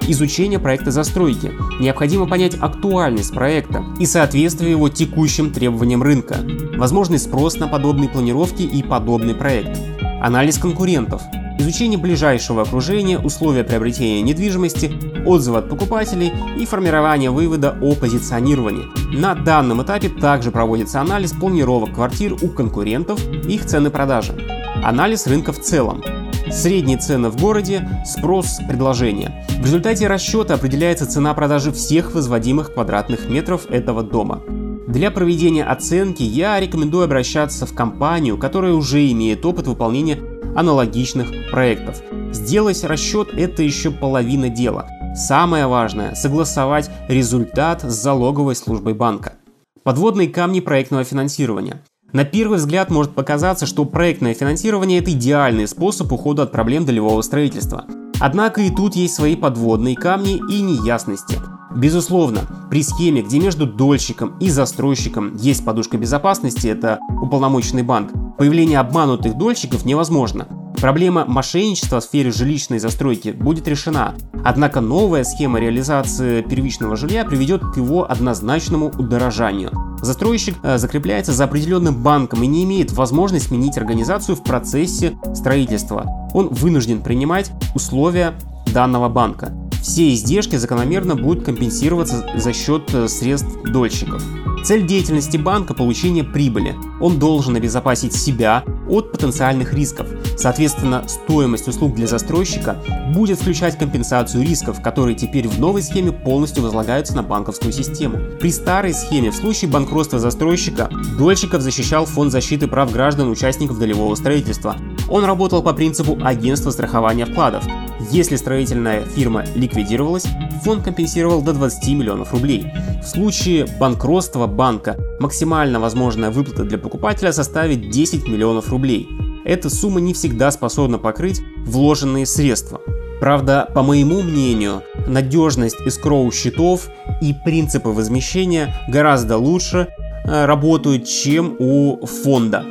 изучение 0.09 0.59
проекта 0.59 0.91
застройки. 0.91 1.53
Необходимо 1.79 2.27
понять 2.27 2.57
актуальность 2.61 3.33
проекта 3.33 3.85
и 4.01 4.05
соответствие 4.05 4.73
его 4.73 4.89
текущим 4.89 5.53
требованиям 5.53 6.03
рынка, 6.03 6.39
возможный 6.77 7.21
спрос 7.21 7.61
на 7.61 7.69
подобные 7.69 8.09
планировки 8.09 8.63
и 8.63 8.83
подобный 8.83 9.37
проект, 9.37 9.79
анализ 10.21 10.59
конкурентов, 10.59 11.23
изучение 11.61 12.01
ближайшего 12.01 12.63
окружения, 12.63 13.21
условия 13.21 13.63
приобретения 13.63 14.21
недвижимости, 14.21 14.91
отзывы 15.25 15.59
от 15.59 15.69
покупателей 15.69 16.33
и 16.59 16.67
формирование 16.67 17.31
вывода 17.31 17.79
о 17.81 17.95
позиционировании. 17.95 18.87
На 19.17 19.37
данном 19.37 19.85
этапе 19.85 20.09
также 20.09 20.51
проводится 20.51 21.01
анализ 21.01 21.31
планировок 21.31 21.95
квартир 21.95 22.35
у 22.43 22.49
конкурентов 22.49 23.25
и 23.47 23.55
их 23.55 23.67
цены 23.67 23.91
продажи. 23.91 24.35
Анализ 24.83 25.29
рынка 25.29 25.53
в 25.53 25.61
целом. 25.61 26.03
Средние 26.49 26.99
цены 26.99 27.29
в 27.29 27.41
городе, 27.41 27.89
спрос, 28.05 28.61
предложение. 28.67 29.45
В 29.59 29.65
результате 29.65 30.07
расчета 30.07 30.55
определяется 30.55 31.07
цена 31.07 31.35
продажи 31.35 31.73
всех 31.73 32.15
возводимых 32.15 32.75
квадратных 32.75 33.29
метров 33.29 33.71
этого 33.71 34.03
дома. 34.03 34.43
Для 34.89 35.11
проведения 35.11 35.65
оценки 35.65 36.23
я 36.23 36.59
рекомендую 36.59 37.05
обращаться 37.05 37.67
в 37.67 37.75
компанию, 37.75 38.37
которая 38.39 38.73
уже 38.73 39.11
имеет 39.13 39.45
опыт 39.45 39.67
выполнения 39.67 40.19
аналогичных 40.57 41.51
проектов. 41.51 42.03
Сделать 42.33 42.83
расчет– 42.85 43.29
это 43.37 43.63
еще 43.63 43.91
половина 43.91 44.49
дела. 44.49 44.89
Самое 45.15 45.67
важное– 45.67 46.15
согласовать 46.17 46.91
результат 47.09 47.83
с 47.83 47.93
залоговой 47.95 48.57
службой 48.57 48.95
банка. 48.95 49.35
Подводные 49.83 50.29
камни 50.29 50.61
проектного 50.61 51.05
финансирования. 51.05 51.83
На 52.13 52.25
первый 52.25 52.59
взгляд 52.59 52.91
может 52.91 53.13
показаться, 53.13 53.67
что 53.67 53.85
проектное 53.85 54.35
финансирование– 54.35 54.99
это 55.01 55.13
идеальный 55.13 55.69
способ 55.69 56.13
ухода 56.13 56.43
от 56.43 56.51
проблем 56.51 56.85
долевого 56.85 57.23
строительства. 57.23 57.85
Однако 58.19 58.61
и 58.63 58.71
тут 58.71 58.97
есть 58.97 59.15
свои 59.15 59.37
подводные 59.37 59.95
камни 59.95 60.41
и 60.51 60.61
неясности. 60.61 61.39
Безусловно, 61.75 62.41
при 62.69 62.83
схеме, 62.83 63.23
где 63.23 63.39
между 63.39 63.65
дольщиком 63.65 64.37
и 64.41 64.51
застройщиком 64.51 65.37
есть 65.37 65.65
подушка 65.65 65.99
безопасности, 65.99 66.67
это 66.67 66.99
уполномоченный 67.23 67.85
банк, 67.85 68.11
появление 68.37 68.81
обманутых 68.81 69.39
дольщиков 69.39 69.85
невозможно. 69.85 70.49
Проблема 70.81 71.25
мошенничества 71.27 72.01
в 72.01 72.05
сфере 72.05 72.33
жилищной 72.33 72.81
застройки 72.81 73.29
будет 73.29 73.69
решена, 73.69 74.15
однако 74.45 74.81
новая 74.81 75.23
схема 75.23 75.61
реализации 75.61 76.43
первичного 76.43 76.97
жилья 76.97 77.25
приведет 77.25 77.63
к 77.63 77.77
его 77.77 78.11
однозначному 78.11 78.87
удорожанию. 78.87 79.90
Застройщик 80.03 80.57
э, 80.63 80.79
закрепляется 80.79 81.33
за 81.33 81.45
определенным 81.45 82.03
банком 82.03 82.43
и 82.43 82.47
не 82.47 82.65
имеет 82.65 82.93
возможности 82.93 83.49
сменить 83.49 83.79
организацию 83.79 84.37
в 84.37 84.43
процессе 84.43 85.19
строительства. 85.35 86.31
Он 86.35 86.49
вынужден 86.49 87.03
принимать 87.03 87.51
условия 87.75 88.35
данного 88.73 89.09
банка. 89.09 89.53
Все 89.83 90.13
издержки 90.13 90.57
закономерно 90.57 91.17
будут 91.17 91.45
компенсироваться 91.45 92.27
за 92.37 92.53
счет 92.53 92.95
э, 92.95 93.09
средств 93.09 93.63
дольщиков. 93.65 94.23
Цель 94.63 94.87
деятельности 94.87 95.39
банка– 95.39 95.73
получение 95.75 96.23
прибыли. 96.23 96.77
Он 97.01 97.19
должен 97.19 97.57
обезопасить 97.57 98.15
себя 98.15 98.63
от 98.89 99.11
потенциальных 99.11 99.73
рисков. 99.73 100.07
Соответственно, 100.37 101.05
стоимость 101.09 101.67
услуг 101.67 101.95
для 101.95 102.07
застройщика 102.07 102.77
будет 103.15 103.41
включать 103.41 103.79
компенсацию 103.79 104.45
рисков, 104.45 104.83
которые 104.83 105.17
теперь 105.17 105.49
в 105.49 105.59
новой 105.59 105.83
схеме 105.83 106.13
полностью 106.13 106.63
возлагаются 106.63 107.17
на 107.17 107.23
банковскую 107.23 107.73
систему. 107.73 108.19
При 108.39 108.53
старой 108.53 108.93
схеме 108.93 109.31
в 109.31 109.37
случае 109.37 109.71
банкротства 109.71 110.19
застройщика 110.19 110.91
дольщиков 111.19 111.63
защищал 111.63 112.05
Фонд 112.05 112.31
защиты 112.31 112.69
прав 112.69 112.93
граждан 112.93 113.31
участников 113.31 113.79
долевого 113.79 114.15
строительства. 114.15 114.77
Он 115.11 115.25
работал 115.25 115.63
по 115.63 115.73
принципу 115.73 116.17
агентства 116.23 116.71
страхования 116.71 117.27
вкладов. 117.27 117.65
Если 118.11 118.37
строительная 118.37 119.03
фирма 119.03 119.45
ликвидировалась, 119.57 120.27
фонд 120.63 120.85
компенсировал 120.85 121.43
до 121.43 121.53
20 121.53 121.89
миллионов 121.89 122.33
рублей. 122.33 122.73
В 123.03 123.07
случае 123.07 123.67
банкротства 123.79 124.47
банка 124.47 124.97
максимально 125.19 125.81
возможная 125.81 126.31
выплата 126.31 126.65
для 126.65 126.79
покупателя 126.79 127.33
составит 127.33 127.91
10 127.91 128.29
миллионов 128.29 128.71
рублей. 128.71 129.09
Эта 129.45 129.69
сумма 129.69 130.01
не 130.01 130.15
всегда 130.15 130.51
способна 130.51 130.99
покрыть 130.99 131.41
вложенные 131.65 132.25
средства. 132.25 132.81
Правда, 133.21 133.69
по 133.75 133.83
моему 133.83 134.23
мнению, 134.23 134.83
надежность 135.07 135.77
эскроу 135.85 136.31
счетов 136.31 136.89
и 137.21 137.35
принципы 137.45 137.91
возмещения 137.91 138.75
гораздо 138.89 139.37
лучше 139.37 139.89
э, 140.25 140.47
работают, 140.47 141.07
чем 141.07 141.57
у 141.59 142.07
фонда. 142.07 142.65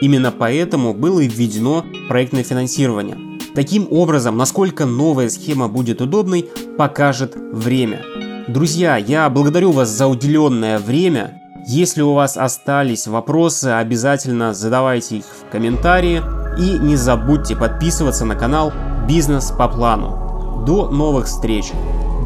Именно 0.00 0.32
поэтому 0.32 0.94
было 0.94 1.20
введено 1.20 1.84
проектное 2.08 2.42
финансирование. 2.42 3.16
Таким 3.54 3.86
образом, 3.90 4.36
насколько 4.36 4.84
новая 4.84 5.28
схема 5.28 5.68
будет 5.68 6.00
удобной, 6.00 6.48
покажет 6.76 7.34
время. 7.36 8.02
Друзья, 8.48 8.96
я 8.96 9.30
благодарю 9.30 9.70
вас 9.70 9.88
за 9.88 10.06
уделенное 10.06 10.78
время. 10.78 11.40
Если 11.66 12.02
у 12.02 12.12
вас 12.12 12.36
остались 12.36 13.06
вопросы, 13.06 13.66
обязательно 13.66 14.52
задавайте 14.52 15.18
их 15.18 15.24
в 15.24 15.50
комментарии. 15.50 16.20
И 16.58 16.78
не 16.78 16.96
забудьте 16.96 17.56
подписываться 17.56 18.24
на 18.24 18.36
канал 18.36 18.72
«Бизнес 19.08 19.50
по 19.50 19.68
плану». 19.68 20.64
До 20.66 20.88
новых 20.90 21.26
встреч! 21.26 21.72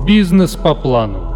Бизнес 0.06 0.56
по 0.56 0.74
плану. 0.74 1.27